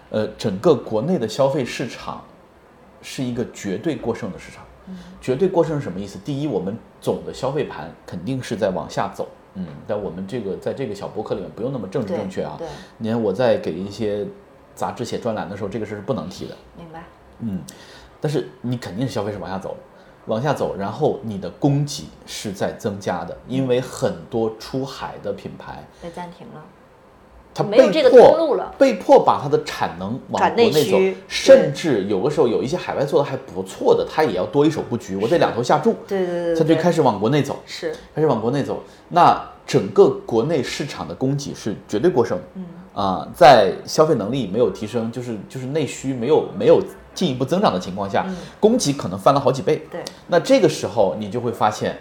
[0.10, 2.22] 呃，整个国内的消费市场
[3.02, 4.66] 是一个绝对过剩的市场，
[5.22, 6.20] 绝对过剩是什么意思？
[6.20, 9.26] 第一，我们总的消费盘肯定是在往下走。
[9.60, 12.56] 嗯，但我们这个在这个小博客里面不用那么政治正确啊。
[12.58, 12.68] 对，
[12.98, 14.26] 你看我在给一些
[14.74, 16.56] 杂志写专栏的时候，这个事是不能提的。
[16.78, 17.04] 明白。
[17.40, 17.62] 嗯，
[18.22, 19.76] 但是你肯定是消费是往下走，
[20.28, 26.64] 往下走，然后你的供给是在增加的，因为很多出海的品牌被暂停了。
[27.54, 38.82] 他被迫被迫把它的产能往国内走，甚至有的时候有一些海外做的还不错的，他也要多一手布局，我得两头下注，对对对，他就开始往国内走，是开始往国内走。
[39.10, 46.82] 那整个国内市场的供给是绝对过剩，嗯啊，在消费能力没有提升，就是就是内需没有没有
[47.14, 48.26] 进一步增长的情况下，
[48.60, 49.86] 供给可能翻了好几倍。
[49.92, 51.98] 对，那这个时候你就会发现，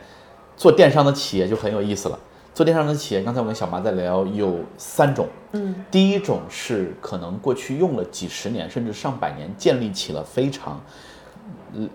[0.56, 2.18] 做电商的企业就很有意思了。
[2.54, 5.28] 做电商的企业，刚才我跟小麻在聊，有三种。
[5.52, 10.80] 嗯，第一种是可能过去用了几十年甚至上百年，建立起了非常，
[11.74, 11.88] 嗯。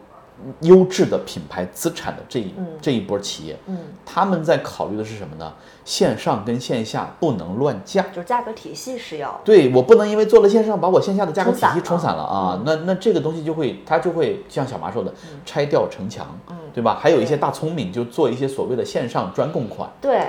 [0.62, 5.54] 优质的品牌资产的这一这一波企业，嗯，他们在考虑的是什么呢？
[5.86, 12.24] 线上跟线下不能乱价，就是价格体系是要对我不能因为做了线上把我线下的价格体系冲散了。
[12.24, 15.14] 啊，那那这个东西就会它就会像小麻说的
[15.46, 16.98] 拆掉城墙，嗯，对吧？
[17.02, 20.28] 还有一些大聪明就做一些所谓的线上专供款，对。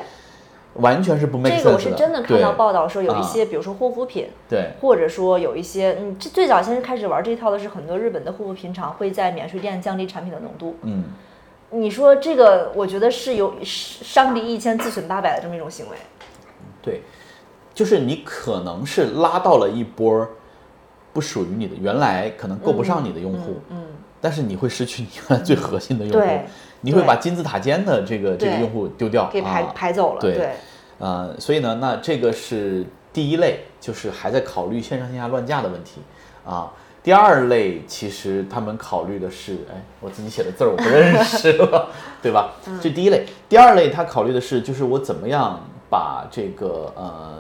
[0.75, 1.63] 完全是不 make sense 的。
[1.63, 10.77] 这个我是真的看到报道说有一些，比如说护肤品，对，或者说有一些，嗯，这最早先开始玩这一套的是很多日本的护肤品厂会在免税店降低产品的浓度。
[10.83, 11.05] 嗯，
[11.71, 15.97] 你说这个，我觉得是有伤敌一千自损八百的这么一种行为。
[16.83, 17.03] 对，
[17.73, 20.27] 就是你可能是拉到了一波
[21.13, 23.85] 不属于你的，原来可能够不上你的用户，嗯，
[24.21, 26.29] 但是你会失去你原来最核心的用户。
[26.85, 30.21] 你会把金字塔尖的这个这个用户丢掉，给排排走了。
[30.21, 30.51] 对，
[30.99, 36.03] 呃，所以呢，那这个是第一类，就是还在考虑线上线下乱价的问题
[36.45, 36.71] 啊。
[37.03, 41.89] 第二类其实他们考虑的是，哎，我自己写的字儿我不认识了，
[42.21, 42.53] 对吧？
[42.83, 47.39] 这第一类，第二类他考虑的是，就是我怎么样把这个呃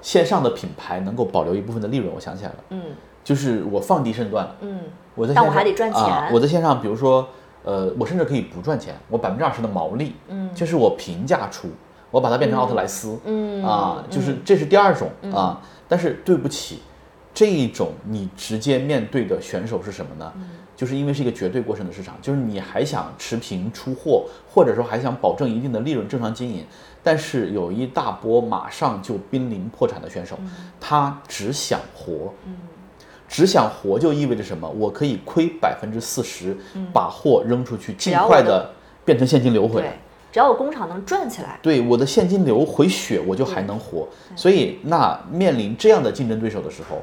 [0.00, 2.12] 线上的品牌能够保留一部分的利润。
[2.12, 2.82] 我想起来了，嗯，
[3.22, 4.80] 就是我放低身段，嗯，
[5.14, 7.28] 我在但我还得赚钱，我在线上，比如说。
[7.64, 11.68] 呃，我甚至可以不赚钱，我百分之二十的毛利，嗯，就是我平价出，
[12.10, 15.60] 我把它变成奥特莱斯，嗯啊，就是这是第二种啊。
[15.88, 16.80] 但是对不起，
[17.32, 20.32] 这一种你直接面对的选手是什么呢？
[20.74, 26.64] 就是因为是一个绝对过剩的市场，就是你还想持平出货，或者说还想保证一定的利润正常经营，
[27.02, 30.36] 但是有一大波马上就濒临破产的选手，
[30.80, 32.56] 他只想活，嗯。
[33.32, 34.68] 只想活就意味着什么？
[34.68, 36.54] 我可以亏百分之四十，
[36.92, 38.70] 把货扔出去，尽快的
[39.06, 39.98] 变成现金流回来。
[40.30, 44.06] 只要我工厂能赚起来，对我的现金流回血，我就还能活。
[44.36, 46.98] 所以，那面临这样的竞争对手的时候，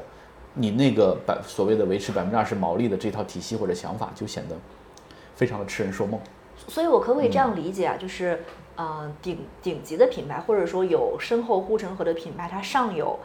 [0.54, 4.54] 你那个百所谓的维持百分之二十毛利的这套体系或者想法，就显得
[5.34, 6.20] 非常的痴人说梦。
[6.68, 7.96] 所以我可不可以这样理解啊？
[7.96, 8.44] 就是，
[8.76, 13.18] 呃，顶顶级的品牌，或者说有深厚护城河的品牌，它上有。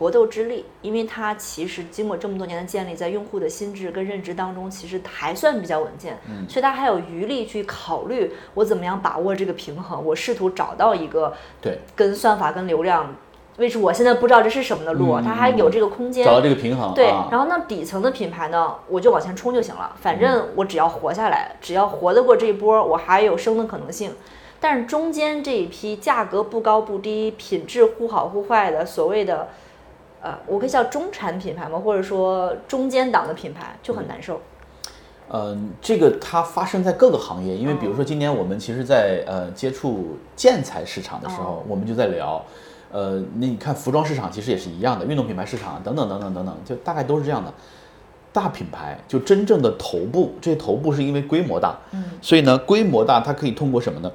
[0.00, 11.78] 搏斗之力，因为它其实经过这么多年的建立，在用户的心智跟认知当中，其实还算比较稳健，嗯，所以它还有余力去考虑我怎么样把握这个平衡，我试图找到一个对。
[11.94, 13.14] 跟算法跟流量，
[13.58, 24.12] 为什么我现在不知道这是什么的路，它还有这个空间找到这个平衡，对，然后那底层的品牌呢，我就往前冲就行了，反正我只要活下来，只要活得过这一波，我还有生的可能性，
[24.58, 29.48] 但是中间这一批价格不高不低，品质忽好忽坏的所谓的。
[30.22, 31.78] 呃，我可以叫中产品牌吗？
[31.78, 34.40] 或者说中间档的品牌就很难受。
[35.32, 42.44] 嗯，这个它发生在各个行业，因为比如说今年我们其实，在呃接触建材市场的时候，我们就在聊，
[42.90, 47.54] 呃，那你看服装市场其实也是一样的，运动品牌市场等等等等等等，就大概都是这样的。
[48.32, 54.10] 大品牌就真正的头部，这些头部是因为规模大，嗯，所以呢，规模大它可以通过什么呢？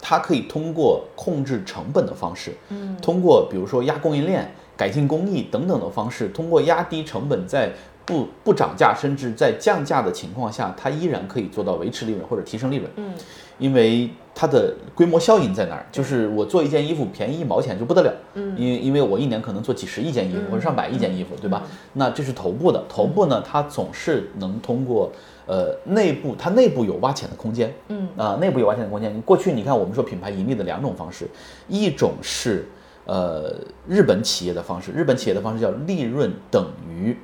[0.00, 4.50] 它可以通过控制成本的方式，嗯，通过比如说压供应链。
[4.76, 7.72] 改进工艺等等的方式，通过压低成本，在
[8.06, 12.90] 不不涨价甚至在降价的情况下，它依然可以做到维持利润或者提升利润。
[12.96, 13.14] 嗯，
[13.58, 15.86] 因为它的规模效应在哪儿？
[15.90, 18.12] 就是我做一件衣服便宜一毛钱就不得了。
[18.34, 21.62] 嗯，因为因为我一年可能做几十亿件衣服或者上百亿件衣服，对吧？
[21.94, 25.10] 那这是头部的，头部呢，它总是能通过
[25.46, 27.72] 呃内部，它内部有挖潜的空间。
[27.88, 29.18] 嗯啊，内部有挖潜的空间。
[29.22, 31.26] 过去你看我们说品牌盈利的两种方式，
[31.68, 32.66] 一种是。
[33.06, 33.54] 呃，
[33.86, 37.16] 日本企业的方式，日本企业的方式叫利润等于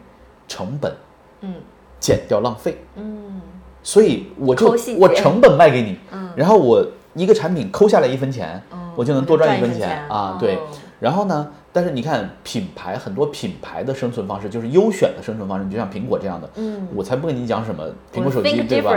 [0.46, 0.92] 成本，
[1.40, 1.54] 嗯，
[1.98, 3.40] 减掉浪费，嗯，
[3.82, 8.62] 所以我就我成本卖给你，嗯，然后我一个产品抠下来一分钱，
[8.94, 10.06] 我就能多赚一分钱。
[10.08, 10.58] 啊，对。
[11.00, 18.92] 然后呢，但是你看品牌很多品牌的生存方式就是优选的生存方式，你就像苹果这样的，嗯，我才不跟你讲什么苹果手机，对吧？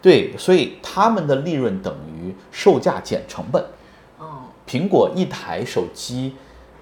[0.00, 3.60] 对，所以他们的利润等于售价减成本。
[4.68, 6.34] 苹果一台手机，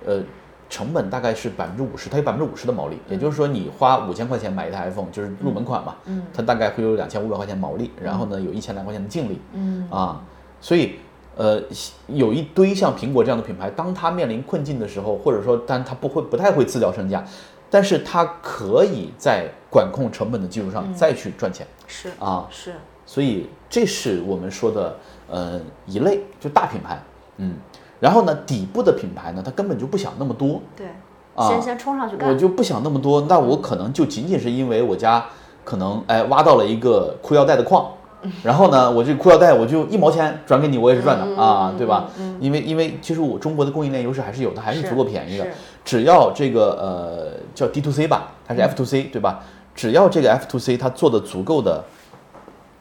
[0.05, 0.20] 呃，
[0.68, 10.20] 成本大概是百分之五十，它有百分之五十的毛利，也就是说你花五千块钱买一台 iPhone，就是入门款嘛，嗯，它大概会有两千五百块钱毛利，然后呢，有一千来块钱的净利，嗯，啊，
[10.61, 10.96] 所以，
[11.37, 11.62] 呃，
[12.09, 17.25] 有一堆像苹果这样的品牌，当它面临困境的时候，或者说，但它不会不太会自掉身价，
[17.70, 24.96] 但是它可以在管控成本的基础上再去赚钱，是啊，是，所以这是我们说的，
[25.29, 27.01] 呃，一类就大品牌，
[27.38, 27.55] 嗯。
[28.01, 30.61] 然后呢，底部的品牌呢，它根本就不想那么多。
[30.77, 30.87] 对，
[31.49, 32.29] 先先冲上去干。
[32.29, 35.25] 我就不想那么多，那我可能就仅仅是因为我家
[35.64, 37.90] 可能哎挖到了一个裤腰带的矿，
[38.44, 42.11] 然后呢，我这裤腰带我就一毛钱转给你，我也是赚的啊，对吧？
[42.18, 45.46] 嗯因为因为其实我中国的供应链优势还是有的，还是足够便宜的。
[45.83, 49.40] 只要这个呃叫 D to C 吧，它是 F to C 对吧？
[49.75, 51.83] 只要这个 F to C 它做的足够的，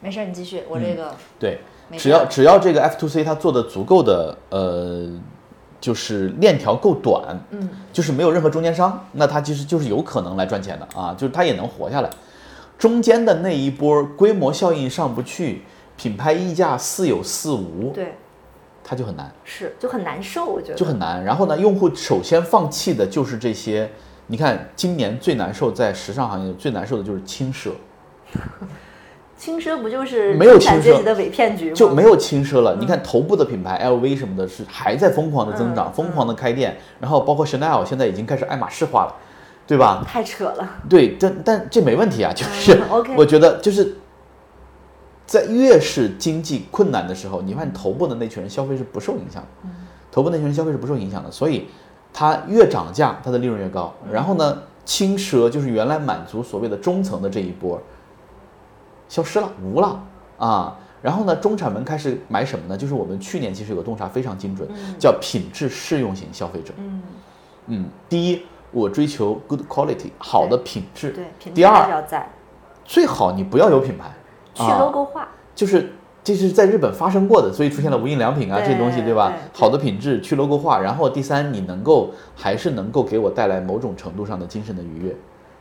[0.00, 1.60] 没事，你继续，我这个对，
[1.92, 5.10] 只要只要这个 F to C 它做的足够的呃。
[5.78, 12.10] 就是链条够短，嗯，就是没有任何中间商，那它其实就是有可能来赚钱的啊，就是它也能活下来。
[12.78, 15.62] 中间的那一波规模效应上不去，
[15.96, 18.14] 品牌溢价似有似无，对，
[18.82, 21.22] 它就很难，是就很难受，我觉得就很难。
[21.22, 23.88] 然后呢，用户首先放弃的就是这些。
[24.28, 27.70] 你看，今年最难受在时尚行业最难受的就是轻奢。
[29.36, 31.74] 轻奢不就是没有轻奢的伪骗局吗？
[31.76, 32.76] 就没有轻奢了。
[32.80, 36.78] 你看头部的品牌 LV 什么的，是还在疯狂的增长，疯狂的开店。
[37.00, 39.14] 然后包括 Chanel 现在已经开始爱马仕化了，
[39.66, 40.02] 对吧？
[40.08, 40.68] 太扯了。
[40.88, 42.80] 对，但但这没问题啊，就是
[43.14, 43.98] 我觉得就是
[45.26, 49.68] 在越是经济困难的时候，你发现头部的那群人消费是不受影响的，
[50.10, 51.66] 头部那群人消费是不受影响的，所以
[52.12, 53.92] 它越涨价，它的利润越高。
[54.10, 57.78] 然后呢，轻奢就是原来满足所谓的中层的这一波。
[59.08, 60.02] 消失了，无了
[60.38, 60.78] 啊！
[61.02, 62.76] 然后呢，中产们开始买什么呢？
[62.76, 66.74] 就是我们去年其实有个洞察非常精准，叫品质适用型消费者。
[66.78, 67.02] 嗯
[67.66, 68.42] 嗯，第一，
[68.72, 71.10] 我追求 good quality，好的品质。
[71.10, 72.28] 对，第二要在，
[72.84, 74.10] 最好你不要有品牌，
[74.54, 75.28] 去 logo 化。
[75.54, 75.92] 就是
[76.24, 79.32] 这是在日本发生过的，所以出现了无印良品啊这些东西，对吧？
[79.52, 80.80] 好的品质，去 logo 化。
[80.80, 85.16] 然后第三，你能够还是能够给我带来某种程度上的精神的愉悦。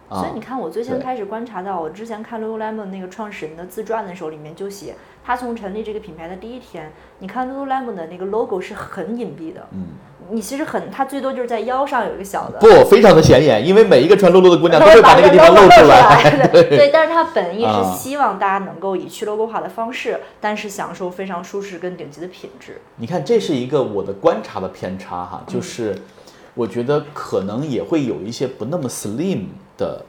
[0.10, 9.88] 所以你看，我最先开始观察到，我之前看 Lululemon 那个创始人的自传的时候，里面就写，他从成立这个品牌的第一天，你看 Lululemon 的那个 logo 是很隐蔽的，嗯，
[10.30, 22.80] 你其实很，它最多就是在腰上有一个小的，不，非常的显眼，因为每一个穿露露的姑娘 都会把那个地方露出来， 对，但是它本意是希望大家能够以去 logo 化的方式，但是享受非常舒适跟顶级的品质。
[22.98, 25.98] 你看，这是一个我的观察的偏差哈，就是
[26.54, 29.46] 我觉得可能也会有一些不那么 slim。
[29.78, 30.04] 的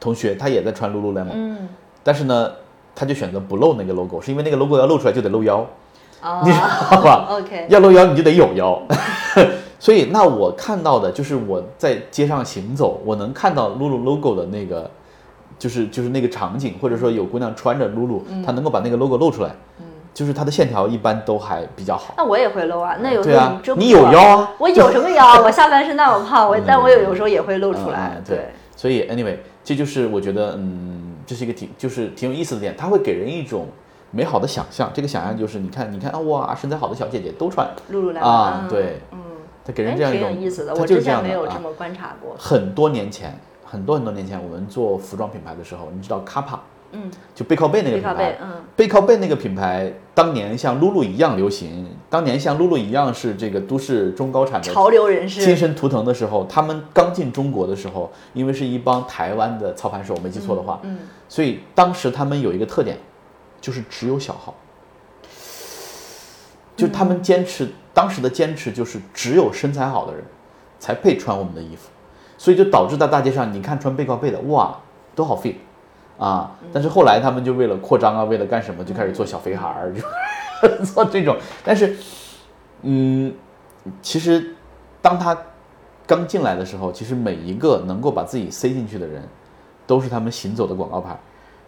[0.00, 1.68] 同学，他也在穿 lululemon，嗯，
[2.02, 2.50] 但是呢，
[2.94, 5.66] 他就选择不露那个 logo，是因为那个 logo 要露出来就得露腰，
[6.44, 7.26] 你知道吧？
[7.40, 8.80] OK，要露腰你就得有腰，
[9.78, 14.90] 所以那我看到的就是我在街上行走，我能看到 lulu logo 的那个，
[15.58, 19.83] 就是就是那个场景，或者说有姑娘穿着 lulu，她能够把那个 logo 露出来，嗯。
[20.14, 22.14] 就是它的线条一般都还比较好。
[22.16, 24.52] 那我也会露啊，那有时候你有腰啊？
[24.58, 25.42] 我有什么腰？
[25.42, 28.16] 我下半身那么胖，我但我有有时候也会露出来。
[28.24, 28.46] 对，
[28.76, 33.66] 所以 anyway，这就是我觉得，嗯，这是一个挺就是挺有意思的点，它会给人一种
[34.12, 34.88] 美好的想象。
[34.94, 39.18] 这个想象就是，你看，你看啊，哇，身材好的小姐姐都穿露露来啊，对，嗯，
[39.64, 40.72] 它给人这样一种挺有意思的。
[40.76, 42.36] 我之前没有这么观察过。
[42.38, 46.58] 很多年前，很多很多年前，我们做服装品牌的时候，你知道 Kappa。
[46.94, 62.96] 嗯，就背靠背那个品牌，嗯，背靠背那个品牌，当年像露露一样流行，当年像露露一样是这个都市中高产的潮流人士，精神图腾的时候，他们刚进中国的时候，因为是一帮台湾的操盘手，我没记错的话，嗯，所以当时他们有一个特点，
[63.60, 64.54] 就是只有小号，
[66.76, 70.22] 就他们坚持当时的坚持就是只有身材好的人
[70.78, 71.88] 才配穿我们的衣服，
[72.38, 74.78] 所以就导致在大街上你看穿背靠背的哇
[75.14, 75.54] 都好 fit。
[76.18, 76.52] 啊！
[76.72, 81.36] 但是后来他们就为了扩张啊，为了干什么，就开始做小肥孩儿，就 做这种。
[81.64, 81.96] 但是，
[82.82, 83.34] 嗯，
[84.00, 84.54] 其实
[85.02, 85.36] 当他
[86.06, 89.22] 刚进来的时候，其实每一个能够把自己塞进去的人，
[89.86, 91.18] 都是他们行走的广告牌。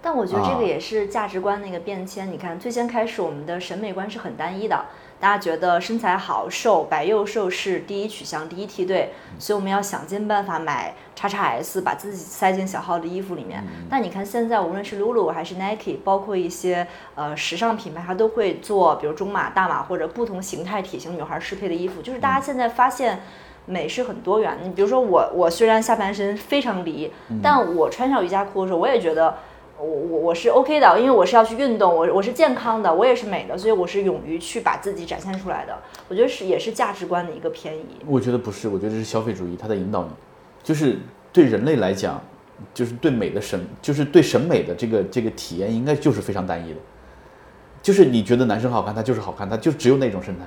[0.00, 2.30] 但我觉得这个也是价值观的一个变迁。
[2.30, 4.84] 你看，最先开始我们的审美观是很单一的。
[5.18, 13.64] 大家觉得身材好、瘦、白又瘦是第一取向、第一梯队，所以我们要想尽办法买叉叉 S，把自己塞进小号的衣服里面。
[13.88, 22.02] 但你看现在，无论是 Lulu 还是 Nike，包括一些呃时尚品牌，它都会做，比如中码、大码或者不同形态、体型女孩适配的衣服。
[22.02, 23.22] 就是大家现在发现
[23.64, 24.58] 美是很多元。
[24.62, 27.10] 你比如说我，我虽然下半身非常离，
[27.42, 29.36] 但我穿上瑜伽裤的时候，我也觉得。
[29.78, 35.78] 我我我是 OK 的，因为我是要去运动，我我是健康的，我也是美的，所以我是勇于去把自己展现出来的。
[36.08, 37.84] 我觉得是也是价值观的一个偏移。
[38.06, 40.08] 我觉得不是，我觉得是消费主义，它在引导你，
[40.62, 40.96] 就是
[41.30, 42.18] 对人类来讲，
[42.72, 46.78] 就是对美的审，就是对审美的这个这个体验，应该就是非常单一的。
[47.82, 50.44] 就是你觉得男生好看，他就是好看，他就只有那种身材；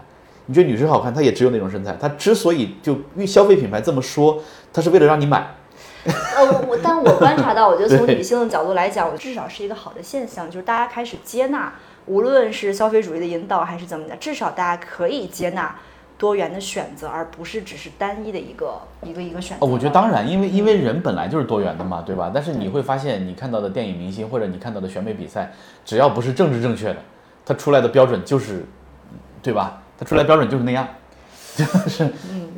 [0.48, 1.96] 你觉得女生好看，他也只有那种身材。
[2.02, 2.98] 他之所以就
[3.28, 4.42] 消费品牌这么说，
[4.74, 5.56] 他是为了让你买。
[6.06, 11.74] 呃，我但我观察到，我觉得从女性的角度来讲，我至少是一个好的现象，就是大家开始接纳，
[12.06, 15.76] 无论是消费主义的引导还是怎么的，至少大家可以接纳
[16.18, 19.66] 多元的选择，而不是只是单一的一个一个一个选择。
[19.66, 22.32] 哦，我觉得当然，因为因为人本来就是多元的嘛，对吧？
[22.34, 25.52] 但是你会发现，你看到的电影明星或者你看到的选美比赛，
[25.84, 26.98] 只要不是政治正确的，
[27.46, 28.66] 它出来的标准就是，
[29.42, 29.82] 对吧？
[29.98, 30.88] 它出来标准就是那样，
[31.56, 32.10] 就 是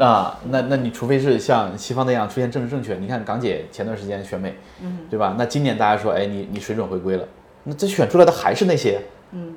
[0.01, 5.35] 啊，那那你除非是像西方那样出现政治正确，你看港姐前段时间选美，嗯，对吧？
[5.37, 7.27] 那今年大家说，哎，你你水准回归了，
[7.63, 8.99] 那这选出来的还是那些，
[9.31, 9.53] 嗯，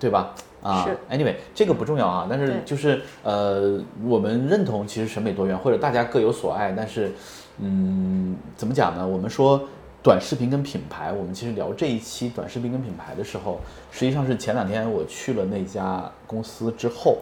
[0.00, 0.34] 对吧？
[0.60, 7.12] 啊，anyway，这个不重要啊，但是就是呃，我们认同其实审美多元，或者大家各有所爱，但是，
[7.58, 9.06] 嗯，怎么讲呢？
[9.06, 9.68] 我们说
[10.02, 13.60] 短视频跟品牌，我们其实聊这一期短视频跟品牌的时候，
[13.92, 17.18] 实际上是前两天我去了那家公司之后，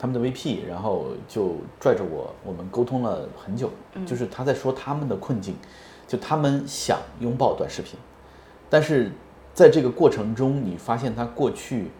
[0.00, 3.70] 他们的 VP，然后就拽着我，我们沟通了很久，
[4.06, 5.54] 就是他在说他们的困境，
[6.08, 7.98] 就他们想拥抱短视频，
[8.68, 9.12] 但是
[9.52, 11.90] 在这个过程中，你发现他过去。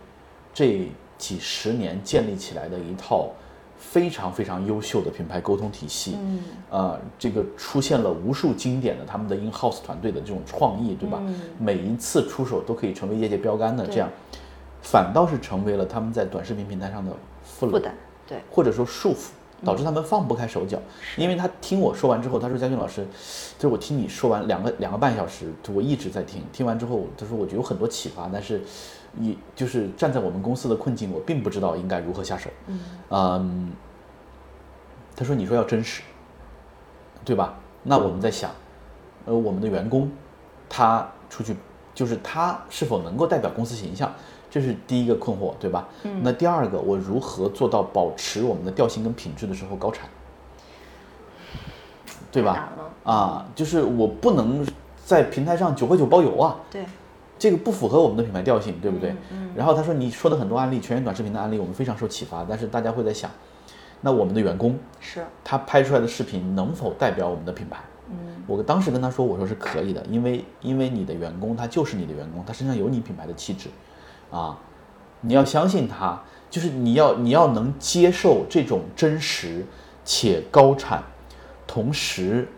[0.52, 3.30] 这几十年建立起来的一套
[3.78, 11.22] 非常非常优秀的品牌沟通体系，嗯，呃，这个出现了无数经典的他们的 in house 团队的这种创意，对吧？
[11.56, 14.10] 每一次出手都可以成为业界标杆的，这样
[14.82, 17.12] 反倒是成为了他们在短视频平台上的
[17.68, 17.92] 负担，
[18.26, 19.30] 对，或者说束缚，
[19.64, 20.78] 导致他们放不开手脚。
[21.16, 23.04] 因为他听我说完之后，他说：“佳俊老师，
[23.58, 28.62] 就是我听你说完两个两个半小时，我一直在听，听完之后，他说我觉得有很多启发，但是。”
[29.12, 32.48] 你就是站在我们公司的困境，我并不知道应该如何下手。
[33.10, 33.72] 嗯，
[35.16, 36.02] 他说：“你说要真实，
[37.24, 37.58] 对吧？
[37.82, 38.52] 那我们在想，
[39.24, 40.08] 呃，我们的员工
[40.68, 41.56] 他出去，
[41.92, 44.14] 就是他是否能够代表公司形象，
[44.50, 45.88] 这是第一个困惑，对吧？
[46.02, 46.20] 嗯。
[46.22, 50.08] 那第二个，我如何做到保持我们的调性跟品质的时候高产，
[52.32, 52.68] 对吧？
[53.04, 54.66] 啊，就是我不能
[55.06, 56.56] 在平台上九块九包邮啊。
[56.70, 56.84] 对。
[57.38, 59.16] 这个不符合我们的品牌调性，对不对？
[59.32, 59.50] 嗯。
[59.56, 62.44] 然后他说：“你说的很多案例，全员短视频的案例，我们非常受启发。
[62.46, 63.30] 但是大家会在想，
[64.02, 67.78] 那我们的员工是他拍出来的视频能否代表我们的品牌？
[68.10, 68.44] 嗯。
[68.46, 73.70] 我当时跟他说，我说是可以的，因为因为你的员工他就是你的员工，他身上有你品牌的气质，
[74.30, 74.58] 啊，
[75.20, 79.66] 你要相信他，就是你要你要能接受这种真实
[80.04, 81.02] 且高产，
[81.66, 82.48] 同时，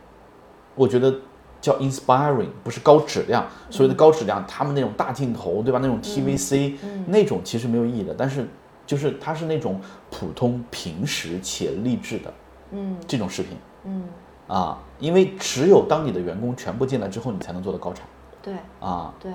[0.75, 1.15] 我觉得。”
[1.63, 3.47] 叫 inspiring，不是高质量。
[3.71, 5.79] 所谓的高质量，他们那种大镜头，对吧？
[5.81, 6.75] 那种 TVC，
[7.07, 8.13] 那种其实没有意义的。
[8.13, 8.49] 但是，
[8.85, 12.35] 就是它是那种普通、平时且励志的，
[12.73, 14.03] 嗯，这种视频，嗯，
[14.49, 18.05] 啊，因为只有当你的员工全部进来之后，你才能做到高产。
[18.43, 19.31] 对，啊，对。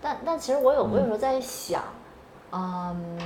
[0.00, 1.82] 但但其实我有我有时候在想，
[2.52, 3.18] 嗯，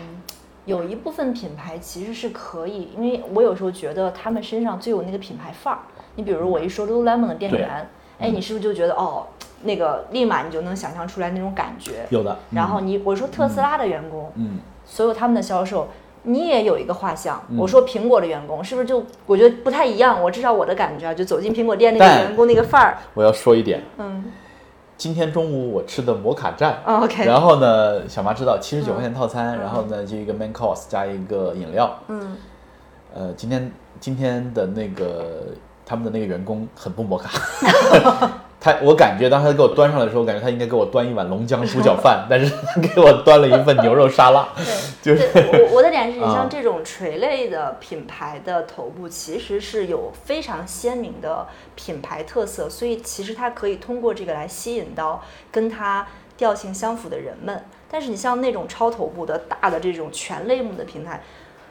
[0.64, 5.80] 有一部分品牌其实是可以，因为我有时候觉得他们身上最有那个品牌范儿。
[6.16, 9.26] 你比如我一说 Lululemon 的店员，哎，你是不是就觉得哦，
[9.62, 12.06] 那个立马你就能想象出来那种感觉？
[12.10, 12.36] 有的。
[12.50, 15.88] 然后你我说特斯拉的员工，嗯，所有他们的销售，
[16.24, 17.42] 你也有一个画像。
[17.56, 20.20] 我说苹果的员工，是不是就我觉得不太一样？
[20.22, 22.98] 我至少我的感觉啊就走进苹果店那个员工那个范儿。
[23.14, 24.24] 我要说一点，嗯，
[25.00, 32.36] 今天中午我吃的摩卡站，OK，然后呢，小妈知道七十九块钱套餐，然后呢就一个 main course 加一个饮料，嗯，
[33.14, 35.46] 呃，今天今天的那个。
[35.86, 37.28] 他们的那个员工很不摩卡，
[38.60, 44.46] 他我感觉当他给我端上来的时候，我感觉他应该给我端一碗龙江猪脚饭， 但是他给我端了一份牛肉沙拉。
[45.02, 56.06] 对， 就是我我的点是你像这种垂类的品牌的头部，其实是有非常鲜明的品牌特色，所以其实它可以通过这个来吸引到跟它
[56.36, 57.64] 调性相符的人们。
[57.90, 61.22] 但是你像那种超头部的大的这种全类目的平台。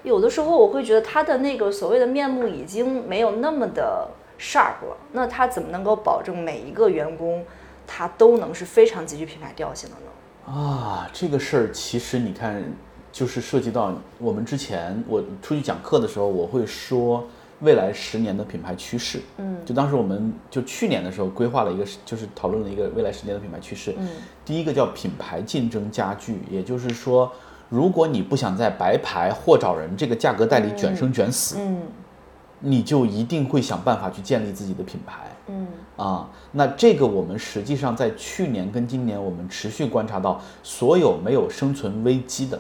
[0.01, 4.07] 有的时候我会觉得它的那个所谓的面目已经没有那么的
[4.39, 7.45] sharp 了，那他怎么能够保证每一个员工
[7.85, 10.57] 他都能是非常极具品牌调性的呢？
[10.57, 12.63] 啊，这个事儿其实你看，
[13.11, 17.27] 就是涉及到我们之前我出去讲课的时候，我会说
[17.59, 19.21] 未来十年的品牌趋势。
[19.37, 23.93] 嗯，就当时我们就去年的时候规划了一个，就是讨论了一个未来十年的品牌趋势。
[23.97, 24.07] 嗯，
[24.45, 27.31] 第一个叫品牌竞争加剧，也就是说。
[27.71, 31.83] 如果你不想在白牌或找人这个价格带里卷生卷死，嗯，
[32.59, 35.67] 你就一定会想办法去建立自己的品牌，嗯。
[35.95, 42.59] 啊，那这个我们实际上在去年跟今年，我们持续观察到，所有没有生存危机的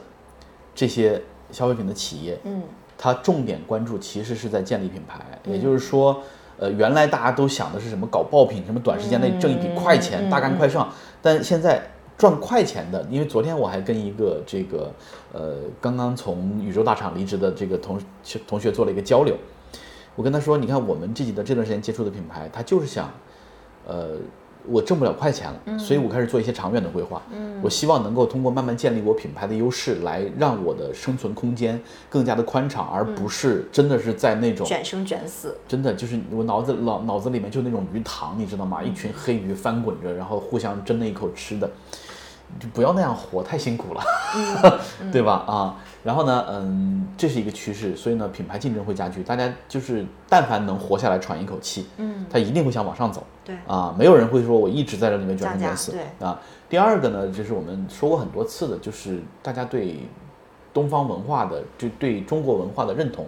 [0.75, 1.21] 这些
[1.51, 2.61] 消费品的企业，嗯，
[2.97, 6.21] 它重点关注其实是在建立品牌，也就是说，
[6.57, 10.89] 呃，原来大家都想的是什么搞爆品，什么短时间内挣一笔快钱，大干快上，
[11.21, 11.81] 但现在。
[12.19, 14.91] 赚快钱的，因为昨天我还跟一个这个
[15.31, 17.97] 呃刚刚从宇宙大厂离职的这个同
[18.45, 19.33] 同学做了一个交流，
[20.19, 23.09] 我跟他说，你看我们这几的这段时间接触的品牌，他就是想，
[23.87, 24.17] 呃，
[24.67, 27.21] 我挣不了快钱了，所以我开始做一些长远的规划。
[27.31, 35.55] 嗯，我希望能够通过慢慢建立我品牌的优势，来让我的生存空间更加的宽敞，而不是真的是在那种卷生卷死。
[35.65, 38.83] 真的就是我脑子脑脑子里面就那种鱼塘，你知道吗？
[38.83, 41.71] 一群黑鱼翻滚着，然后互相争那一口吃的，
[42.59, 44.03] 就不要那样活，太辛苦了，
[45.13, 45.45] 对吧？
[45.47, 45.79] 啊。
[46.01, 49.21] 然后呢，嗯，这是一个趋势，所以呢，品牌竞争会加剧。
[49.21, 53.21] 大家就是但凡能活下来喘一口气，嗯，他一定会想往上走。
[53.43, 55.91] 对啊，没有人会说我一直在这里面卷生卷死。
[55.91, 56.39] 对啊。
[56.69, 59.97] 第二个呢，就是我们说过很多次的，就是大家对
[60.73, 63.27] 东方文化的，就对中国文化的认同，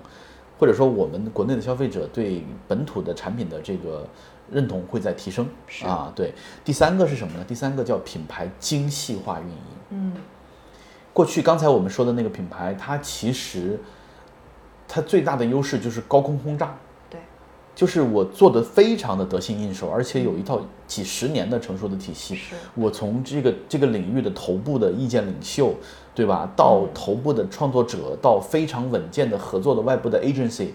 [0.57, 4.07] 或者说我们国内的消费者对本土的产品的这个
[4.49, 5.45] 认同会在提升。
[5.83, 6.33] 啊，对。
[6.63, 7.43] 第三个是什么呢？
[7.45, 9.57] 第三个叫品牌精细化运营。
[9.89, 10.13] 嗯。
[11.13, 13.79] 过去刚才我们说的那个品牌，它其实
[14.87, 16.73] 它最大的优势就是高空轰炸，
[17.09, 17.19] 对，
[17.75, 22.35] 就是我做的非常的得心应手，而且有一套几十年的成熟的体系。
[22.35, 25.73] 是，我从这个这个领域的头部的意见领袖，
[26.15, 30.69] 对吧，到头部的创作者，到非常稳健的合作的外部的 agency，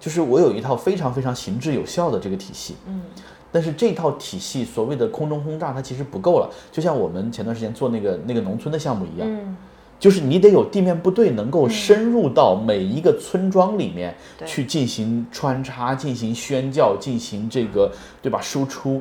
[0.00, 2.76] 就是我有一套非常非常行之有效的这个体系。
[2.86, 3.02] 嗯，
[3.50, 6.50] 但是这套体系所谓的空中轰炸，它其实不够了。
[6.70, 9.28] 就像我们前段时间做那个那个农村的项目一样。
[9.28, 9.54] 嗯。
[10.02, 14.12] 就是你得有地面部队，能够深入到每一个村庄里面
[14.44, 17.88] 去进行穿插、进行宣教、进行这个
[18.20, 19.00] 对吧输出。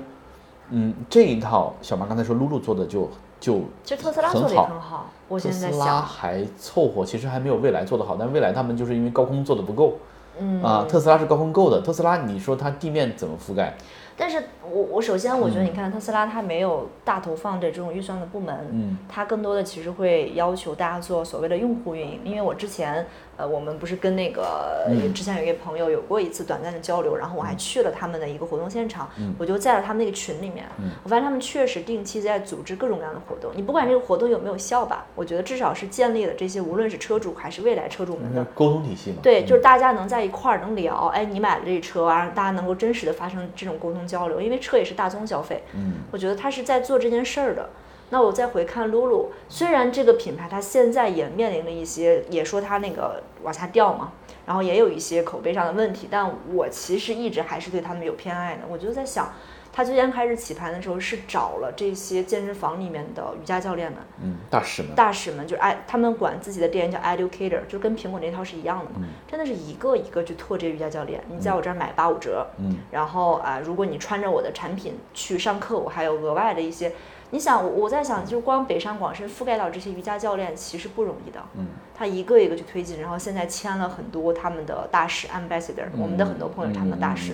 [0.70, 5.10] 嗯，这一套小马刚才说露露做的就就其实特斯拉做的也很好。
[5.28, 8.16] 我现在想还凑合，其实还没有未来做的好。
[8.16, 9.98] 但未来他们就是因为高空做的不够。
[10.40, 11.82] 嗯啊，特斯拉是高空够的。
[11.82, 13.76] 特斯拉你说它地面怎么覆盖？
[14.16, 23.06] 但是我我首先我觉得你看特斯拉它没有大投放的这种预算的部门，嗯，它更多的其实会要求大家做所谓的用户运营，因为我之前。
[23.38, 29.10] 呃，我们不是跟那个之前有一个朋友有过一次短暂的交流，然后我还去了他们的一个活动现场，
[29.40, 30.66] 我就在了他们那个群里面，
[31.02, 33.50] 我发现他们确实定期在组织各种各样的活动。
[33.56, 39.18] 你不管这个活动有没有效吧，我觉得至少是建立了这些无论是车主还是未来车主们的沟通体系嘛。
[39.24, 45.64] 对，就是大家能在一块儿能聊，哎，你买了这车啊，大家能够真实的发生这种沟通交流，因为车也是大宗消费。
[45.74, 47.70] 嗯，我觉得他是在做这件事儿的。
[48.14, 54.12] 那我再回看露露，虽然这个品牌它现在也面临了一些，也说它那个往下掉嘛，
[54.46, 58.64] 然后也有一些口碑上的问题，但我其实一直还是对他们有偏爱的。
[58.70, 59.34] 我就在想，
[59.74, 71.24] 他最先开始起盘的时候是找了这些健身房里面的瑜伽教练们，嗯，大使们，大使们就是爱，他们管自己的店员叫 educator，就跟苹果那套是一样的嘛，真的是一个一个去拓这些瑜伽教练。
[71.30, 76.92] 你在我这儿买八五折，嗯，然后啊，如果你穿着我的产品去上课，我还有额外的一些。
[77.34, 81.42] 你想，我我在想，就是光北上广深覆盖到这些瑜伽教练，其实不容易的。
[81.56, 81.66] 嗯，
[81.96, 87.34] 他一个一个去推进，然后现在签了很多他们的大使 ambassador，我们的很多朋友他们的大使，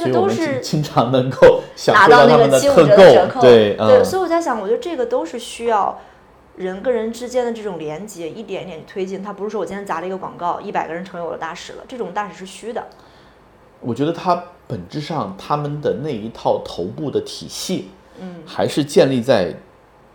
[0.00, 3.40] 这个都是经常能够 拿到那个七五折的折扣。
[3.40, 6.00] 对，对，所以我在想，我觉得这个都是需要
[6.56, 9.22] 人跟人之间的这种连接，一点一点推进。
[9.22, 12.86] 他不是说我今天砸了一个广告，一百个人成为我的大使了，这种大使是虚的。
[13.80, 17.90] 我觉得他本质上他们的那一套头部的体系。
[18.20, 19.54] 嗯，还是建立在，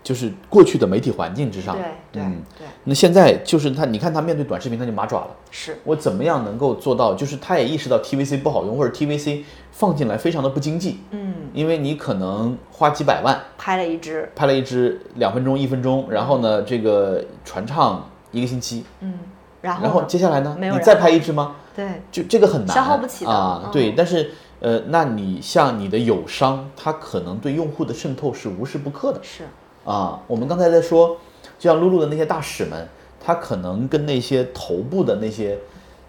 [0.07, 1.75] 就是过去的媒体环境之上。
[1.75, 2.65] 对，嗯，对。
[2.85, 5.35] 那现在就是他，你看他面对短视频，他就麻爪了。
[5.51, 7.13] 是我怎么样能够做到？
[7.13, 9.43] 就是他也意识到 TVC 不好用，或者 TVC
[9.73, 11.01] 放进来非常的不经济。
[11.11, 18.85] 嗯，因为你可能花几百万拍了一支，拍了一支两分钟、一分钟，然后呢，这个传唱一个星期。
[19.01, 19.13] 嗯，
[19.59, 20.55] 然后然后接下来呢？
[20.57, 21.57] 你再拍一支吗？
[21.75, 23.69] 对，就这个很难，消耗不起啊。
[23.73, 24.31] 对，但是。
[24.59, 29.19] 呃，那你像你的友商，他可能对用户的渗透是无时不刻的。
[29.21, 29.43] 是
[29.87, 31.15] 啊，我们刚才在说，
[31.57, 32.85] 就像露露的那些大使们，
[33.23, 35.57] 他可能跟那些头部的那些，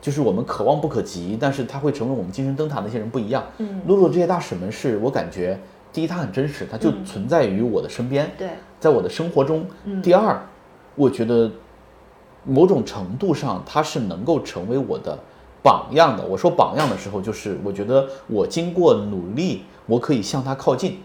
[0.00, 3.44] 就是我们可望不可及，但是他会成为我们精神灯塔那些人不一样。
[3.58, 5.56] 嗯，露露这些大使们，是我感觉，
[5.92, 8.48] 第一他很真实，他就存在于我的身边，对，
[8.80, 9.64] 在我的生活中。
[10.02, 10.42] 第二，
[10.96, 11.48] 我觉得
[12.44, 15.16] 某种程度上，他是能够成为我的。
[15.60, 21.00] 榜样的，我说榜样的时候，就是我觉得我经过努力，我可以向他靠近，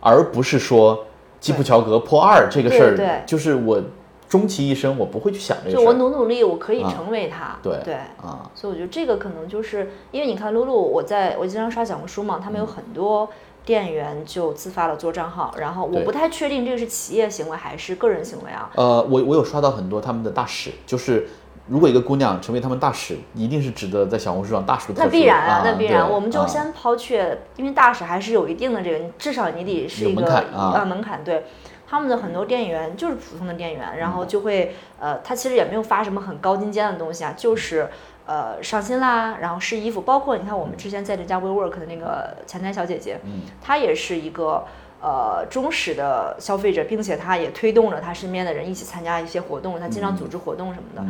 [0.00, 1.04] 而不是说
[1.46, 3.80] 基普乔格破二这个事儿，对，就是我
[4.28, 5.76] 终其一生我不会去想这个。
[5.76, 7.56] 就我努努力，我可以成为他。
[7.62, 13.28] 对对啊，所以我觉得这个可能就是因为你看露露，我在我经常刷小红书嘛，他们有很多
[13.64, 18.70] 店员就自发的做账号，然后我不太确定这个是企业行为还是个人行为啊。
[18.74, 21.28] 呃，我我有刷到很多他们的大使，就是。
[21.68, 25.04] 如果一个姑娘成为他们大使，一定是值得在小红书上大使的。
[25.04, 26.08] 那必然啊，那必然。
[26.08, 31.24] 我们就先抛却，因为大使还是有一定的这个，至少你得是一个啊门槛。
[31.24, 31.44] 对，
[31.88, 37.88] 他们的很多店员就是普通的店员，然后就会呃，他其实也没有发什么很高精尖的东西啊，就是
[38.26, 40.02] 呃上新啦，然后试衣服。
[40.02, 43.18] 包括你看我们之前在这家 WeWork 的那个前台小姐姐，
[43.60, 44.64] 她也是一个
[45.02, 51.04] 呃忠实的消费者，并且他也推动了他身边的人一起参加一些活动，他经常组织活动什么的。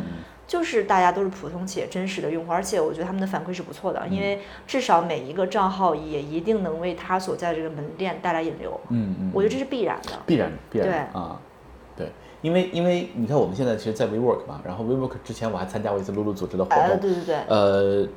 [0.47, 8.79] 就是大家都是普通且真实的用户，而且我觉得他们的反馈是不错的，因为至少每一个账号也一定能为他所在这个门店带来引流。
[8.89, 10.11] 嗯嗯，我觉得这是必然的。
[10.25, 11.37] 必然必然啊，
[11.97, 12.09] 对，
[12.41, 16.99] 因为因为你看我们现在其实，在 WeWork 嘛，然后 WeWork 之前我还参加过一次露露组织的活动。
[17.01, 17.35] 对对对。
[17.49, 18.07] 呃，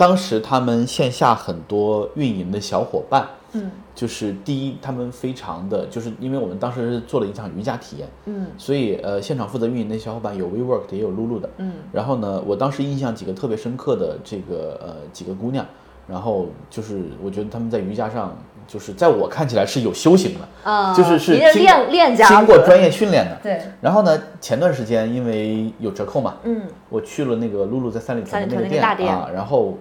[0.00, 3.28] 当时他们线下很多运营的小伙伴。
[3.52, 15.66] 嗯，就是第一，他们非常的，就是因为我们当时是做了一场瑜伽体验，嗯，所以呃，现场负责运营的小伙伴有 WeWork 的，也有露露的，嗯，然后呢，我当时印象几个特别深刻的这个呃几个姑娘，
[16.06, 18.38] 然后就是我觉得他们在瑜伽上，
[18.70, 23.60] 就是在我看起来是有修行的，啊，就是是练练家，经过专业训练的，对。
[23.80, 29.76] 然后呢，前段时间因为有折扣嘛，嗯，我去了那个露露在三里屯的那个店啊，然后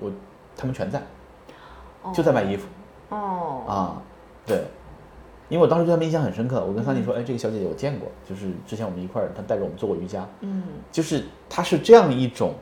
[0.00, 0.10] 我
[0.56, 1.02] 他们全在，
[2.14, 2.66] 就在卖衣服。
[3.10, 4.02] 哦啊，
[4.46, 4.62] 对，
[5.50, 6.64] 因为我当时对他们印象很深刻。
[6.66, 10.26] 我跟桑尼说：“哎，这个小姐姐我见过，就是之前我们一块儿，她带着我们做过瑜伽。
[10.40, 12.54] 嗯，就是她是这样一种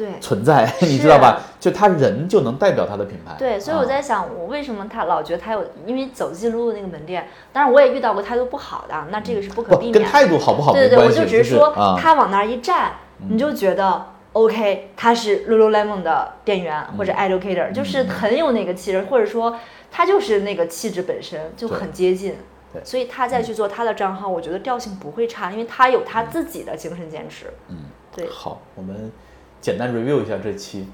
[0.00, 1.40] 对存在， 你知道吧？
[1.60, 3.34] 就他人就能代表他的品牌。
[3.38, 5.64] 对，所以我在想，我为什么他老觉得他有？
[5.86, 9.92] 因为走进露露那个门店，当然我也遇到过态度不好的，那这个是不可避免。
[9.92, 12.92] 跟态度好不好对对对，我就只是说他往那儿一站，
[13.28, 14.06] 你就觉得。
[14.32, 19.58] OK，他是 Lululemon 的店员或者 Educator，就是很有那个气质，或者说
[19.90, 22.36] 他就是那个气质本身就很接近。
[22.72, 27.46] 对，所以他再去做他的账号，我觉得调性不会差，因为他有他自己的精神坚持。
[27.70, 27.78] 嗯，
[28.14, 28.28] 对。
[28.30, 29.10] 好，我们
[29.60, 30.86] 简单 review 一下这期。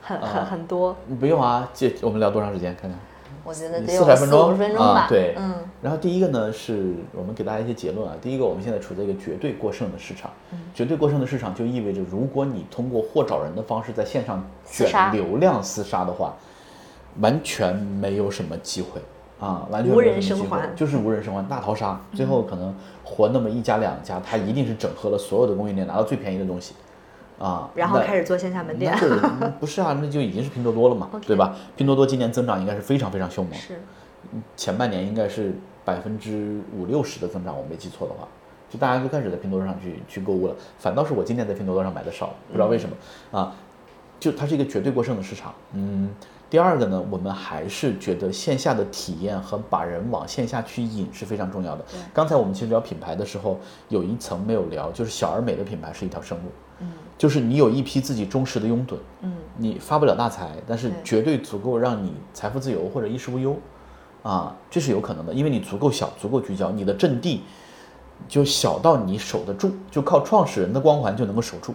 [0.00, 0.96] 很很很多。
[1.18, 2.74] 不用啊，这我们聊多长时间？
[2.80, 2.98] 看看。
[3.44, 5.06] 我觉得得有四五十分钟吧。
[5.08, 5.54] 对，嗯。
[5.80, 8.14] 然后第一个呢，是我们给大家一些结论啊。
[8.20, 10.30] 第一个，我们现在处在一个绝对过剩的市场。
[10.52, 10.58] 嗯。
[10.74, 16.34] 绝对过剩的市场就意味着，如果你通过货找人的方式在线上卷流量厮杀的话，
[17.20, 19.00] 完全没有什么机会
[19.40, 22.00] 啊，完全无人生还，就是无人生还，大逃杀。
[22.14, 26.74] 最后可能活那么一家两家，他一定是整合了所有的供应链，拿到最便宜的东西。
[27.38, 28.96] 啊，然后开始做线下门店，
[29.60, 31.54] 不是啊，那就已经是拼多多了嘛，对吧？
[31.76, 33.80] 拼多多今年增长应该是非常非常凶猛，是，
[34.56, 38.26] 前半年应该是百分之五六十的增长，我没记错的话，
[38.70, 40.54] 就大家都开始在拼多多上去去购物了。
[40.78, 42.96] 反倒是我今年在拼多多上买的少，不知道为什么
[43.38, 43.54] 啊？
[44.18, 45.54] 就它是一个绝对过剩的市场。
[45.74, 46.08] 嗯，
[46.48, 51.84] 第二个呢，我们还是觉得线下的体验和把人往线下去引是非常重要的。
[52.14, 53.60] 刚才我们其实聊品牌的时候，
[53.90, 56.44] 有一层没有聊，就是小而美的品牌是一条生路。
[56.80, 56.88] 嗯。
[57.18, 63.56] 就是你有一批自己忠实的拥趸，嗯，你发不了大财，但是绝对足够让你财富自由或者衣食无忧，
[64.22, 67.42] 啊，这是有可能的，因为你足够小，足够聚焦，你的阵地
[68.28, 71.72] 就小到你守得住，就靠创始人的光环就能够守住，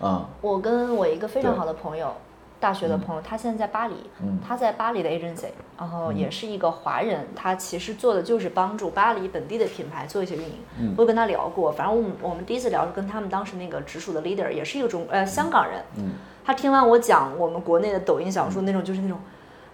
[0.00, 0.26] 啊。
[0.40, 2.10] 我跟我一个非常好的朋友。
[2.58, 3.94] 大学的朋友，他现在在巴黎，
[4.46, 5.46] 他在巴黎的 agency，
[5.78, 10.94] 然后也是一个华人，他其实做的就是帮助巴黎本地的品牌做一些运营。
[10.96, 15.82] 我跟他聊过，反正我们我们第一次聊是跟他们当时那个直属的 leader，也是一个中呃香港人。
[16.44, 19.18] 他听完我讲我们国内的抖音小说那种，就是那种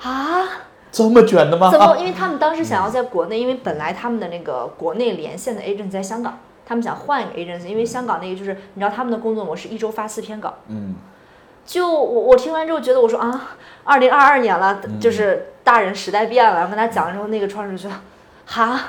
[0.01, 0.49] 啊，
[0.91, 1.70] 这么卷的吗？
[1.70, 1.97] 怎么？
[1.99, 10.55] 因为他们当时想要在国内，因为本来他们的那个国内连线的 agency 在香港，他们想换一个 agency，因为香港那个就是你知道他们的工作模式，一周发四篇稿。
[10.66, 10.97] 嗯。
[11.64, 16.54] 就我我听完之后觉得我说啊，二零二二年了，就是大人时代变了。
[16.54, 17.94] 然后跟他讲了之后，那个创始人觉得，
[18.46, 18.80] 哈，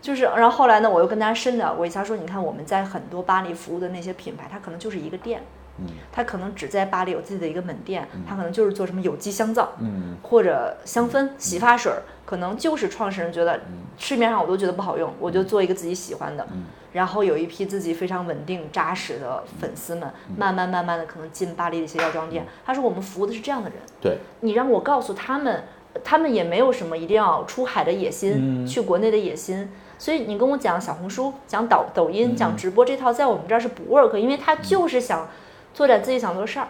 [0.00, 5.42] 就是然后后来呢，我又跟他深聊过一下，说你看我们在很多巴黎服务的那些品牌，它可能就是一个店，
[5.78, 11.92] 嗯，它可能只在巴黎有自己的一个门店，他可能就是做什么有机香皂，嗯，或者香氛洗发水，
[12.24, 13.60] 可能就是创始人觉得
[13.98, 16.46] 市面上我都觉得不好用，我就做一个自己喜欢的。
[16.92, 22.46] 然后有一批自己非常稳定扎实的粉丝们，慢慢慢慢的可能进巴黎的一些药妆店。
[22.64, 23.78] 他说我们服务的是这样的人。
[24.00, 25.64] 对，你让我告诉他们，
[26.02, 29.68] 他们也没有什么一定要出海的野心，去国内的野心。
[29.98, 35.28] 所以你跟我讲小红书、讲抖抖音、讲直播这套，在我们这儿是不 work，因为他就是想。
[35.76, 36.66] 做点自己想做的事儿，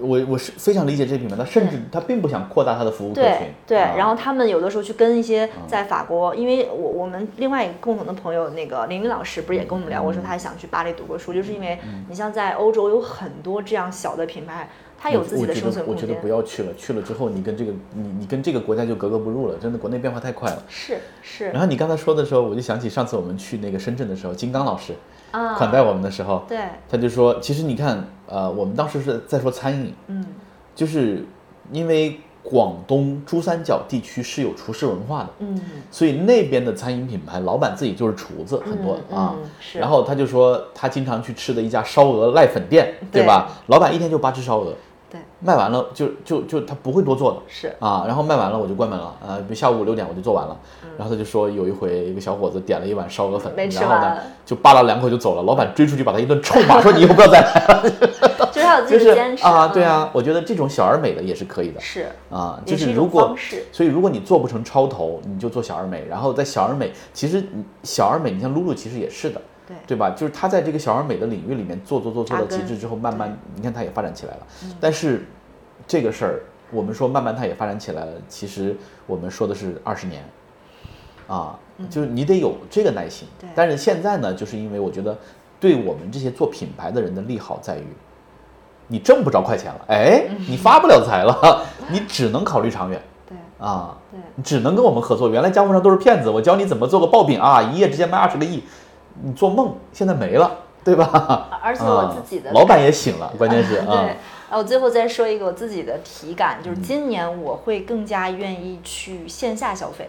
[0.00, 3.46] 我我是非常理解这品牌，他甚至他并不想扩大他的服务客群。
[3.64, 11.78] 对，然后他们有的时候去跟一些在法国，因为我我们另外一个共同的朋友那个林林老师不是也跟我们聊过，说他想去巴黎读过书，就是因为
[12.08, 14.68] 你像在欧洲有很多这样小的品牌，
[15.00, 16.02] 它有自己的生存空间。
[16.04, 20.62] 我觉得不要去了，去了之后你跟这个你你跟这个国家就格格不入了，真的国内变化太快了。
[20.68, 21.50] 是是。
[21.50, 24.92] 然后你刚才说的时候，我就想起上次我们去那个深圳的时候，金刚老师
[25.30, 25.54] 啊。
[25.54, 30.26] 款待我们的时候，对，他就说，其实你看，呃，我们当时是在说餐饮，嗯，
[30.74, 31.24] 就是
[31.70, 39.78] 因为广东珠三角地区是有厨师文化的，嗯，所以那边的餐饮品牌老板自己就是厨子，很多啊，是。
[39.78, 43.50] 然后他就说，他经常去吃的一家烧鹅濑粉店，对吧？
[43.66, 44.72] 老板一天就八只烧鹅，
[45.10, 47.74] 对，卖完了就就就他不会多做的，是。
[47.78, 50.56] 啊，然后卖完了我就关门了，呃，比如下午五六点我就做完了，
[50.98, 57.90] 然后他就说有一回一个小伙子点了一碗烧鹅粉，然后呢就扒拉两口就走了，老板追出去把他一顿臭骂， 说你以后不要再来了，
[58.52, 62.06] 就是他有自就是己的坚持 啊，对嗯啊，我觉得这种小而美的也是可以的，是。
[62.30, 63.34] 啊，就是是如果
[63.72, 70.10] 所以如果你做不成超头，你就做小而美，然后在小而美，其实你小而美，你像露露其实也是的，对对吧？
[70.16, 74.46] 就是他在这个小而美的领域里面做做做做到极致之后，慢慢你看他也发展起来了。
[74.80, 75.26] 但是
[75.86, 76.40] 这个事儿，
[76.70, 78.74] 我们说慢慢他也发展起来了，其实
[79.06, 80.24] 我们说的是二十年，
[81.28, 81.58] 啊，
[81.90, 83.28] 就是你得有这个耐心。
[83.54, 85.16] 但是现在呢，就是因为我觉得
[85.60, 87.86] 对我们这些做品牌的人的利好在于。
[88.90, 92.98] 你挣不着快钱了，哎， 你发不了财了，你只能考虑长远
[93.28, 93.98] 对啊。
[94.10, 95.28] 对你只能跟我们合作。
[95.28, 98.62] 原来江湖上都是骗子，我教你怎么做个爆品啊，一夜之间卖二十个亿，
[99.22, 100.50] 你做梦，现在没了，
[100.84, 101.48] 对吧？
[101.62, 103.96] 而且我自己的啊老板也醒了， 关键是啊对，，
[104.50, 110.08] 啊我最后再说一个我自己的体感，就是今年我会更加愿意去线下消费，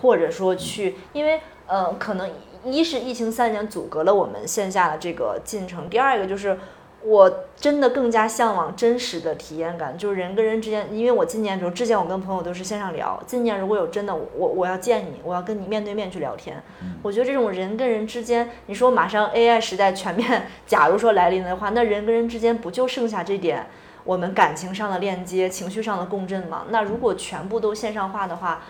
[0.00, 2.30] 或者说去，因为呃，可能
[2.64, 6.58] 一是疫情三年阻隔了我们线下的这个进程，第二一个就是。
[7.02, 16.62] 我真的更加向往真实的体验感，就是人跟人之间，因为我今年，比如之前我跟朋友都是线上聊，今年如果有真的我我要见你，我要跟你面对面去聊天，
[17.02, 23.66] 我觉得这种人跟人之间，你说马上 AI 时代全面，假如说来临的话，那人跟人之间不就剩下这点
[24.04, 26.64] 我们感情上的链接、情绪上的共振吗？
[26.68, 28.62] 那如果全部都线上化的话，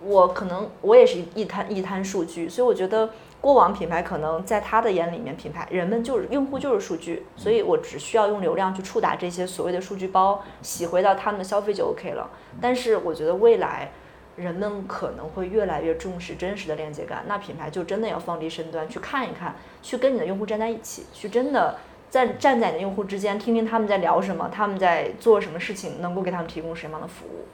[0.00, 3.10] 我可能我也是一摊一摊数据，所以我觉得
[3.44, 12.30] 过往品牌可能在他的眼里面，品牌人们就是用户就是数据，所以我只需要用流量去触达这些所谓的数据包，洗回到他们的消费就 OK 了。
[12.58, 13.90] 但是我觉得未来。
[14.36, 21.76] 人们可能会越来越重视真实的链接感，那品牌就真的要放低身段去看一看，去跟你的用户站在一起，去真的
[22.10, 27.46] 在站在你的用户之间，听听他们在聊什么，他们在做什么事情，能够给他们提供什么样的服务。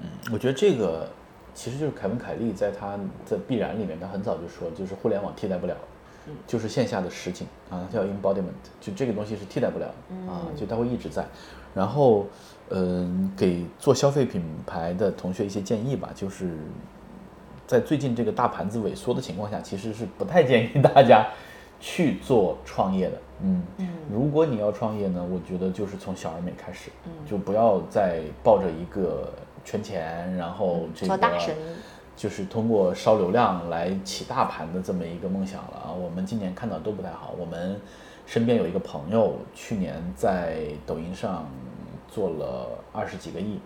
[0.00, 1.10] 嗯我觉得这个
[1.54, 5.76] 其实就是凯文·凯利在他在必然里面，他很早就说，就是互联网替代不了，
[6.46, 8.44] 就是线下的实景啊，它叫 embodiment，
[8.80, 11.24] 就这个东西是替代不了的啊，就它会一直在。
[11.74, 12.26] 然后，
[12.70, 16.56] 嗯，给做消费品牌的同学一些建议吧，就是
[17.66, 21.26] 在最近这个大盘子萎缩的情况下，其实是不太建议大家
[21.80, 23.18] 去做创业的。
[23.42, 23.62] 嗯，
[24.10, 26.90] 如果你要创业呢，我觉得就是从小而美开始，
[27.28, 29.32] 就不要再抱着一个
[29.64, 31.18] 圈钱，然后这个
[32.16, 35.90] 就是通过烧流量来起大盘的这么一个梦想了啊。
[35.92, 37.34] 我们今年看到都不太好。
[37.36, 37.80] 我们
[38.24, 41.46] 身边有一个朋友，去年在抖音上
[42.08, 43.58] 做了二十几个亿，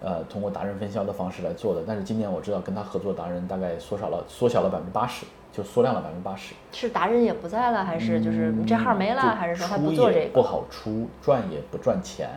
[0.00, 1.82] 呃，通过达人分销的方式来做的。
[1.86, 6.54] 但是今年我知道跟他合作达人大概缩少了，缩小了百分之八十，就缩量了百分之八十。
[6.70, 10.20] 是达人也不在了，还是就是这号没了，就还是说他出不做这个？
[10.20, 12.30] 也不好出，赚也不赚钱，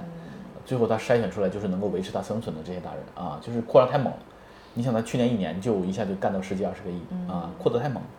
[0.66, 4.20] 最后他筛选出来就是能够维持他生存的这些达人啊，就是扩张太猛了。
[4.74, 8.10] 你想他去年一年就一下就干到十几二十个亿啊，扩得太猛了。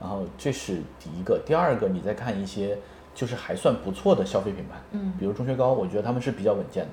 [0.00, 2.76] 然后这是第一个，第二个你再看一些
[3.14, 6.90] 就是还算不错的消费品牌，嗯，比如钟薛高，我觉得他们是比较稳健的。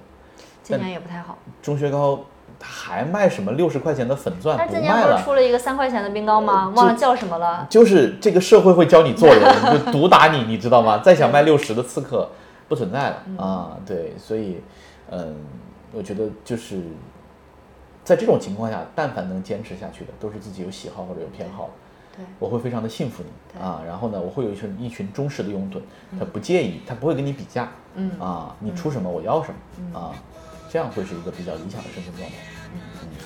[0.62, 1.38] 今年也不太好。
[1.62, 2.20] 钟薛高
[2.60, 6.72] 他还卖什么六十块钱的粉钻不卖了，不是出了一个三块钱的冰糕吗？
[6.76, 7.66] 忘了叫什么了。
[7.70, 9.42] 就是这个社会会教你做人，
[9.86, 11.00] 就毒打你，你知道吗？
[11.00, 12.30] 再想卖六十的刺客
[12.68, 13.78] 不存在了啊！
[13.86, 14.62] 对，所以，
[15.12, 15.36] 嗯，
[15.92, 16.82] 我觉得就是
[18.04, 21.70] 在这种情况下，但凡能坚持下去的，都是自己有喜好或者有偏好的。
[22.18, 25.80] 对，我会非常的信服你啊，然后呢，我会有一群一群忠实的拥趸，
[26.18, 29.54] 他不介意，他不会跟你比价，嗯啊，你出什么我要什
[29.94, 30.14] 么啊，
[30.70, 32.36] 这样会是一个比较理想的生存状态，
[32.74, 32.80] 嗯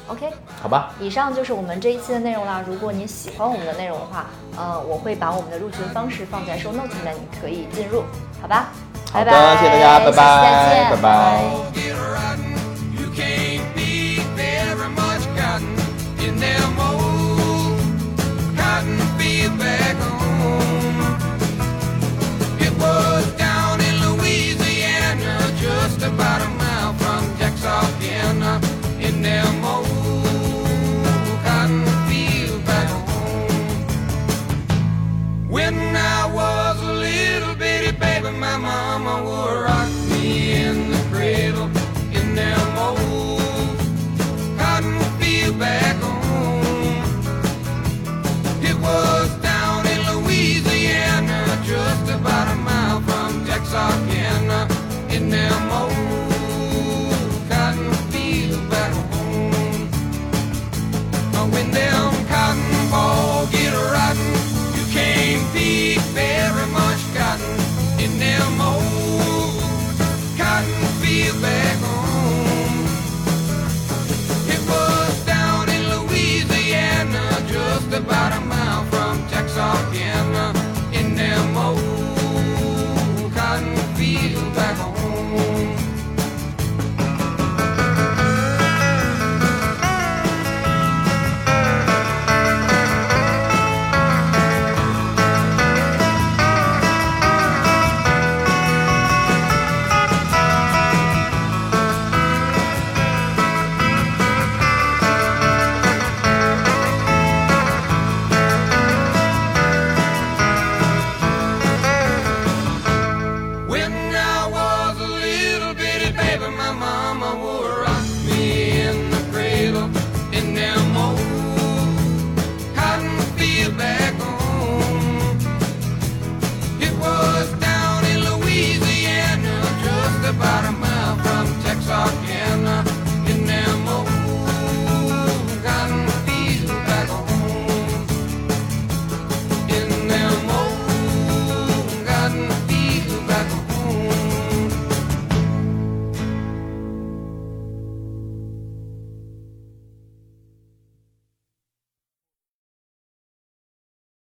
[0.10, 0.30] OK，
[0.62, 0.94] 好吧？
[1.00, 2.62] 以上就是我们这一期的内容啦。
[2.68, 4.26] 如果你喜欢我们的内容的话，
[4.58, 8.04] 呃，我会把我们的入群方式放在 show notes 里面，你可以进入，
[8.42, 8.72] 好吧？
[9.14, 11.64] 好的，谢谢大家，拜拜，拜拜。
[26.04, 26.53] about